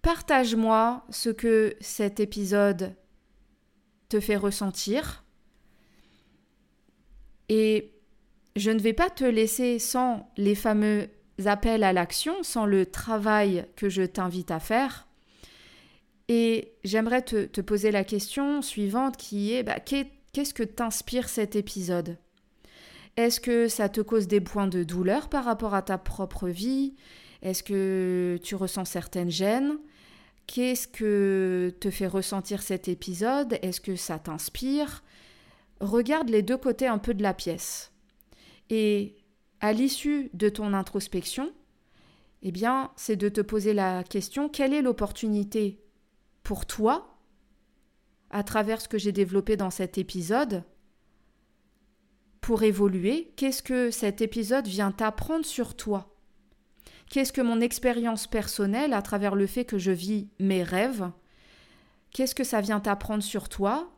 partage-moi 0.00 1.04
ce 1.10 1.30
que 1.30 1.74
cet 1.80 2.20
épisode 2.20 2.94
te 4.08 4.20
fait 4.20 4.36
ressentir. 4.36 5.24
Et 7.48 7.92
je 8.56 8.70
ne 8.70 8.80
vais 8.80 8.92
pas 8.92 9.10
te 9.10 9.24
laisser 9.24 9.78
sans 9.78 10.30
les 10.36 10.54
fameux 10.54 11.08
appels 11.44 11.84
à 11.84 11.92
l'action, 11.92 12.42
sans 12.42 12.66
le 12.66 12.86
travail 12.86 13.66
que 13.76 13.88
je 13.88 14.02
t'invite 14.02 14.50
à 14.50 14.60
faire. 14.60 15.06
Et 16.28 16.72
j'aimerais 16.84 17.22
te, 17.22 17.60
poser 17.60 17.90
la 17.90 18.04
question 18.04 18.62
suivante 18.62 19.16
qui 19.16 19.52
est 19.52 19.62
bah, 19.62 19.80
qu'est-ce 19.80 20.54
que 20.54 20.62
t'inspire 20.62 21.28
cet 21.28 21.56
épisode? 21.56 22.16
Est-ce 23.16 23.40
que 23.40 23.68
ça 23.68 23.88
te 23.88 24.00
cause 24.00 24.26
des 24.28 24.40
points 24.40 24.68
de 24.68 24.84
douleur 24.84 25.28
par 25.28 25.44
rapport 25.44 25.74
à 25.74 25.82
ta 25.82 25.98
propre 25.98 26.48
vie? 26.48 26.94
Est-ce 27.42 27.62
que 27.62 28.38
tu 28.42 28.54
ressens 28.54 28.84
certaines 28.84 29.30
gênes? 29.30 29.78
Qu'est-ce 30.46 30.88
que 30.88 31.74
te 31.80 31.90
fait 31.90 32.06
ressentir 32.06 32.62
cet 32.62 32.88
épisode? 32.88 33.58
Est-ce 33.62 33.80
que 33.80 33.96
ça 33.96 34.18
t'inspire? 34.18 35.02
Regarde 35.80 36.28
les 36.28 36.42
deux 36.42 36.56
côtés 36.56 36.86
un 36.86 36.98
peu 36.98 37.14
de 37.14 37.22
la 37.22 37.34
pièce. 37.34 37.92
Et 38.70 39.16
à 39.60 39.72
l'issue 39.72 40.30
de 40.34 40.48
ton 40.48 40.72
introspection, 40.72 41.52
eh 42.42 42.52
bien, 42.52 42.90
c'est 42.96 43.16
de 43.16 43.28
te 43.28 43.40
poser 43.40 43.74
la 43.74 44.04
question 44.04 44.48
quelle 44.48 44.72
est 44.74 44.82
l'opportunité 44.82 45.80
pour 46.42 46.66
toi, 46.66 47.18
à 48.30 48.42
travers 48.42 48.80
ce 48.80 48.88
que 48.88 48.98
j'ai 48.98 49.12
développé 49.12 49.56
dans 49.56 49.70
cet 49.70 49.98
épisode, 49.98 50.64
pour 52.40 52.62
évoluer? 52.62 53.32
Qu'est-ce 53.36 53.62
que 53.62 53.90
cet 53.90 54.20
épisode 54.20 54.66
vient 54.66 54.90
t'apprendre 54.90 55.46
sur 55.46 55.76
toi? 55.76 56.11
Qu'est-ce 57.12 57.34
que 57.34 57.42
mon 57.42 57.60
expérience 57.60 58.26
personnelle, 58.26 58.94
à 58.94 59.02
travers 59.02 59.34
le 59.34 59.46
fait 59.46 59.66
que 59.66 59.76
je 59.76 59.90
vis 59.90 60.28
mes 60.38 60.62
rêves, 60.62 61.10
qu'est-ce 62.10 62.34
que 62.34 62.42
ça 62.42 62.62
vient 62.62 62.80
t'apprendre 62.80 63.22
sur 63.22 63.50
toi? 63.50 63.92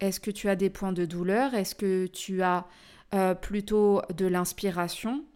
Est-ce 0.00 0.18
que 0.18 0.30
tu 0.30 0.48
as 0.48 0.56
des 0.56 0.70
points 0.70 0.94
de 0.94 1.04
douleur? 1.04 1.52
Est-ce 1.52 1.74
que 1.74 2.06
tu 2.06 2.40
as 2.40 2.66
euh, 3.12 3.34
plutôt 3.34 4.00
de 4.16 4.24
l'inspiration? 4.24 5.26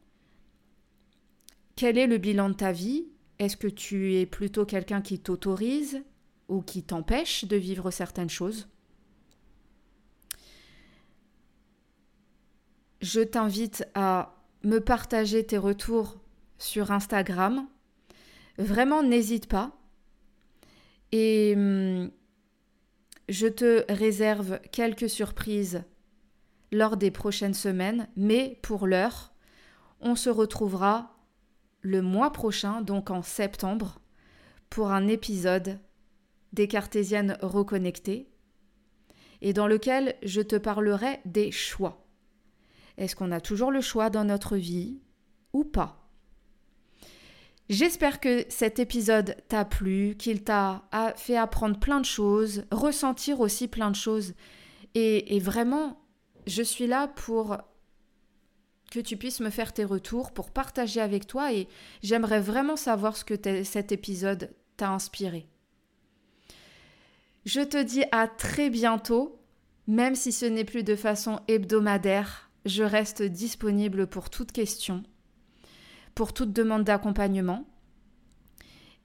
Quel 1.74 1.98
est 1.98 2.06
le 2.06 2.16
bilan 2.16 2.48
de 2.48 2.54
ta 2.54 2.72
vie? 2.72 3.04
Est-ce 3.38 3.59
que 3.59 3.68
tu 3.68 4.14
es 4.14 4.24
plutôt 4.24 4.64
quelqu'un 4.64 5.02
qui 5.02 5.18
t'autorise 5.18 6.02
ou 6.48 6.62
qui 6.62 6.82
t'empêche 6.82 7.44
de 7.44 7.56
vivre 7.56 7.90
certaines 7.90 8.30
choses? 8.30 8.68
Je 13.02 13.20
t'invite 13.20 13.87
à 13.92 14.35
me 14.62 14.78
partager 14.78 15.44
tes 15.44 15.59
retours 15.59 16.22
sur 16.58 16.90
Instagram. 16.90 17.66
Vraiment, 18.58 19.02
n'hésite 19.02 19.48
pas. 19.48 19.76
Et 21.12 21.54
hum, 21.56 22.10
je 23.28 23.46
te 23.46 23.84
réserve 23.92 24.60
quelques 24.72 25.10
surprises 25.10 25.82
lors 26.72 26.96
des 26.96 27.10
prochaines 27.10 27.54
semaines, 27.54 28.08
mais 28.16 28.58
pour 28.62 28.86
l'heure, 28.86 29.32
on 30.00 30.14
se 30.14 30.30
retrouvera 30.30 31.16
le 31.80 32.02
mois 32.02 32.32
prochain, 32.32 32.82
donc 32.82 33.10
en 33.10 33.22
septembre, 33.22 34.00
pour 34.70 34.90
un 34.90 35.06
épisode 35.06 35.78
des 36.52 36.68
Cartésiennes 36.68 37.38
reconnectées, 37.40 38.28
et 39.42 39.52
dans 39.52 39.66
lequel 39.66 40.16
je 40.22 40.40
te 40.40 40.56
parlerai 40.56 41.20
des 41.24 41.52
choix. 41.52 42.06
Est-ce 42.96 43.14
qu'on 43.14 43.32
a 43.32 43.40
toujours 43.40 43.70
le 43.70 43.80
choix 43.80 44.10
dans 44.10 44.24
notre 44.24 44.56
vie 44.56 45.00
ou 45.52 45.64
pas? 45.64 46.05
J'espère 47.68 48.20
que 48.20 48.44
cet 48.48 48.79
épisode 48.79 49.37
t'a 49.48 49.64
plu, 49.64 50.14
qu'il 50.16 50.44
t'a 50.44 50.85
fait 51.16 51.37
apprendre 51.37 51.79
plein 51.81 52.00
de 52.00 52.05
choses, 52.05 52.64
ressentir 52.70 53.40
aussi 53.40 53.66
plein 53.66 53.90
de 53.90 53.96
choses. 53.96 54.35
Et, 54.94 55.40
vraiment, 55.40 56.00
je 56.46 56.62
suis 56.62 56.87
là 56.87 57.09
pour 57.09 57.59
que 58.92 59.00
tu 59.00 59.16
puisses 59.16 59.40
me 59.40 59.50
faire 59.50 59.72
tes 59.72 59.85
retours, 59.85 60.33
pour 60.33 60.52
partager 60.52 61.00
avec 61.00 61.26
toi. 61.26 61.52
Et 61.52 61.66
j'aimerais 62.05 62.40
vraiment 62.40 62.76
savoir 62.76 63.16
ce 63.16 63.24
que 63.24 63.64
cet 63.64 63.90
épisode 63.90 64.55
t'a 64.76 64.90
inspiré. 64.90 65.48
Je 67.44 67.62
te 67.62 67.83
dis 67.83 68.05
à 68.12 68.29
très 68.29 68.70
bientôt, 68.70 69.40
même 69.88 70.14
si 70.14 70.31
ce 70.31 70.46
n'est 70.46 70.64
plus 70.64 70.85
de 70.85 70.94
façon 70.94 71.40
hebdomadaire, 71.48 72.50
je 72.64 72.85
reste 72.85 73.22
disponible 73.22 74.07
pour 74.07 74.31
toute 74.31 74.52
question 74.52 75.02
pour 76.16 76.33
toute 76.33 76.52
demande 76.52 76.83
d'accompagnement. 76.83 77.64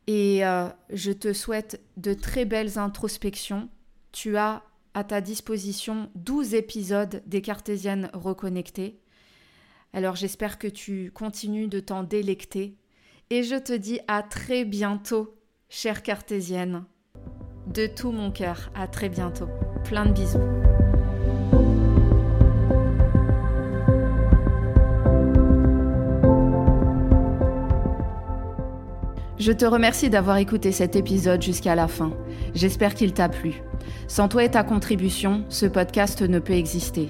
Et 0.08 0.43
euh, 0.43 0.69
je 0.89 1.12
te 1.12 1.34
souhaite 1.34 1.80
de 1.97 2.15
très 2.15 2.45
belles 2.45 2.80
introspections. 2.80 3.69
Tu 4.12 4.38
as 4.38 4.63
à 4.95 5.04
ta 5.04 5.21
disposition 5.21 6.10
12 6.15 6.56
épisodes 6.56 7.21
des 7.28 7.41
Cartésiennes 7.41 8.10
reconnectées. 8.13 9.00
Alors 9.93 10.15
j'espère 10.15 10.58
que 10.58 10.67
tu 10.67 11.12
continues 11.12 11.67
de 11.67 11.80
t'en 11.80 12.04
délecter. 12.04 12.78
Et 13.30 13.43
je 13.43 13.56
te 13.56 13.74
dis 13.74 14.00
à 14.08 14.24
très 14.24 14.65
bientôt, 14.65 15.38
chère 15.69 16.04
Cartésienne. 16.04 16.86
De 17.67 17.88
tout 17.88 18.12
mon 18.12 18.32
cœur, 18.32 18.71
à 18.74 18.88
très 18.88 19.10
bientôt. 19.10 19.47
Plein 19.84 20.06
de 20.06 20.13
bisous. 20.13 20.90
Je 29.41 29.51
te 29.51 29.65
remercie 29.65 30.12
d'avoir 30.12 30.38
écouté 30.38 30.71
cet 30.71 30.95
épisode 30.95 31.41
jusqu'à 31.41 31.73
la 31.73 31.88
fin. 31.88 32.13
J'espère 32.54 32.93
qu'il 32.93 33.12
t'a 33.12 33.27
plu. 33.27 33.63
Sans 34.08 34.27
toi 34.27 34.43
et 34.43 34.51
ta 34.51 34.62
contribution, 34.62 35.45
ce 35.49 35.65
podcast 35.65 36.21
ne 36.21 36.38
peut 36.38 36.54
exister. 36.54 37.10